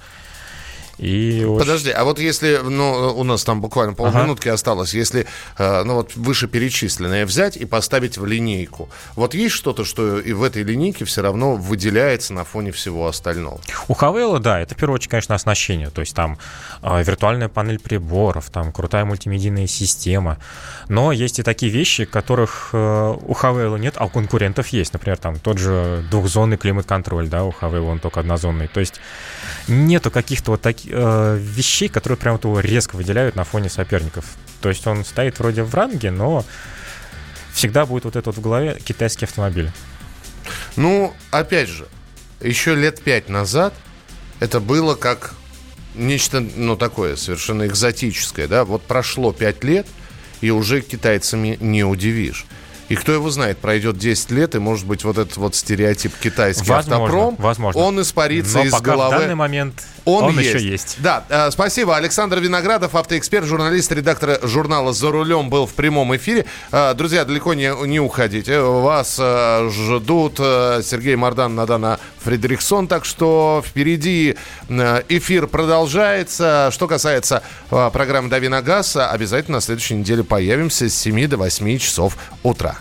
и 0.98 1.46
Подожди, 1.58 1.90
а 1.92 2.04
вот 2.04 2.20
если, 2.20 2.60
ну, 2.64 3.14
у 3.16 3.24
нас 3.24 3.44
там 3.44 3.62
буквально 3.62 3.94
полминутки 3.94 4.48
ага. 4.48 4.56
осталось, 4.56 4.94
если, 4.94 5.26
э, 5.58 5.84
ну, 5.84 5.96
вот 5.96 6.16
вышеперечисленное 6.16 7.26
взять 7.26 7.58
и 7.58 7.66
поставить 7.66 8.18
в 8.18 8.26
линейку, 8.26 8.90
вот 9.16 9.34
есть 9.34 9.56
что-то, 9.56 9.84
что 9.84 10.20
и 10.20 10.34
в 10.34 10.44
этой 10.44 10.64
линейке 10.64 11.06
все 11.06 11.22
равно 11.22 11.56
выделяется 11.56 12.34
на 12.34 12.44
фоне 12.44 12.72
всего 12.72 13.08
остального? 13.08 13.60
У 13.88 13.94
Хавейла, 13.94 14.40
да, 14.40 14.60
это 14.60 14.76
в 14.76 14.78
первую 14.78 14.96
очередь, 14.96 15.10
конечно, 15.10 15.36
оснащение, 15.36 15.90
то 15.90 16.02
есть 16.02 16.16
там 16.16 16.38
э, 16.84 17.04
виртуальная 17.04 17.50
панель 17.50 17.80
приборов, 17.80 18.50
там 18.50 18.72
крутая 18.72 19.06
мультимедийная 19.06 19.68
система, 19.68 20.38
но 20.88 21.12
есть 21.12 21.40
и 21.40 21.44
такие 21.44 21.72
вещи, 21.72 22.06
которых 22.06 22.70
э, 22.74 23.18
у 23.20 23.34
Хавейла 23.34 23.78
нет, 23.78 23.96
а 23.98 24.06
у 24.06 24.10
конкурентов 24.10 24.68
есть, 24.68 24.94
например, 24.94 25.18
там 25.18 25.40
тот 25.40 25.58
же 25.58 26.06
двухзонный 26.12 26.58
климат-контроль, 26.58 27.28
да, 27.28 27.44
у 27.44 27.52
Хавейла 27.52 27.90
он 27.90 28.00
только 28.00 28.20
однозонный, 28.20 28.68
то 28.68 28.80
есть 28.80 29.02
нету 29.68 30.12
каких-то 30.12 30.52
вот 30.52 30.62
таких 30.62 30.91
э, 30.92 31.38
вещей, 31.40 31.90
которые 31.90 32.18
прям 32.18 32.34
вот 32.34 32.44
его 32.44 32.60
резко 32.60 32.96
выделяют 32.96 33.36
на 33.36 33.44
фоне 33.44 33.70
соперников. 33.70 34.26
То 34.62 34.70
есть 34.70 34.86
он 34.88 35.04
стоит 35.06 35.40
вроде 35.40 35.64
в 35.64 35.74
ранге, 35.74 36.12
но 36.12 36.46
всегда 37.54 37.86
будет 37.86 38.06
вот 38.06 38.16
этот 38.16 38.36
в 38.36 38.42
голове 38.42 38.78
китайский 38.84 39.26
автомобиль. 39.26 39.72
Ну, 40.76 41.14
опять 41.32 41.70
же, 41.70 41.88
еще 42.40 42.76
лет 42.76 43.02
пять 43.02 43.30
назад 43.30 43.74
это 44.40 44.60
было 44.60 44.96
как 44.96 45.34
нечто, 45.96 46.40
ну, 46.40 46.76
такое 46.76 47.16
совершенно 47.16 47.68
экзотическое, 47.68 48.48
да. 48.48 48.66
Вот 48.66 48.84
прошло 48.84 49.34
пять 49.34 49.64
лет, 49.64 49.88
и 50.42 50.50
уже 50.50 50.82
китайцами 50.82 51.58
не 51.60 51.84
удивишь. 51.84 52.46
И 52.92 52.96
кто 52.96 53.14
его 53.14 53.30
знает, 53.30 53.58
пройдет 53.58 53.98
10 53.98 54.32
лет, 54.32 54.56
и, 54.56 54.60
может 54.60 54.86
быть, 54.86 55.04
вот 55.06 55.18
этот 55.18 55.38
вот 55.38 55.56
стереотип 55.56 56.14
китайский 56.18 56.70
возможно, 56.70 56.98
автопром, 56.98 57.36
возможно. 57.38 57.82
он 57.82 58.02
испарится 58.02 58.58
Но 58.58 58.66
из 58.66 58.72
пока 58.72 58.92
головы. 58.92 59.16
в 59.16 59.20
данный 59.20 59.36
момент 59.36 59.84
он, 60.04 60.26
он 60.26 60.40
есть. 60.40 60.54
еще 60.56 60.68
есть. 60.68 60.96
Да, 61.00 61.24
э, 61.30 61.52
спасибо. 61.52 61.96
Александр 61.96 62.40
Виноградов, 62.40 62.96
автоэксперт, 62.96 63.46
журналист, 63.46 63.92
редактор 63.94 64.40
журнала 64.44 64.92
«За 64.92 65.10
рулем» 65.10 65.50
был 65.50 65.68
в 65.68 65.74
прямом 65.74 66.14
эфире. 66.18 66.46
Э, 66.72 66.94
друзья, 66.94 67.24
далеко 67.24 67.54
не, 67.54 67.72
не 67.88 68.00
уходите. 68.02 68.60
Вас 68.60 69.18
э, 69.20 69.70
ждут 69.70 70.36
э, 70.40 70.82
Сергей 70.84 71.16
Мардан, 71.16 71.56
Надана 71.56 71.98
Фредериксон. 72.24 72.88
Так 72.88 73.06
что 73.06 73.64
впереди 73.66 74.36
эфир 74.68 75.48
продолжается. 75.48 76.70
Что 76.74 76.88
касается 76.88 77.42
э, 77.70 77.90
программы 77.94 78.30
«Дави 78.30 78.50
на 78.50 78.62
газ», 78.62 78.98
обязательно 78.98 79.58
на 79.58 79.62
следующей 79.62 79.96
неделе 79.96 80.24
появимся 80.24 80.90
с 80.90 80.96
7 80.96 81.28
до 81.28 81.38
8 81.38 81.78
часов 81.78 82.18
утра. 82.44 82.81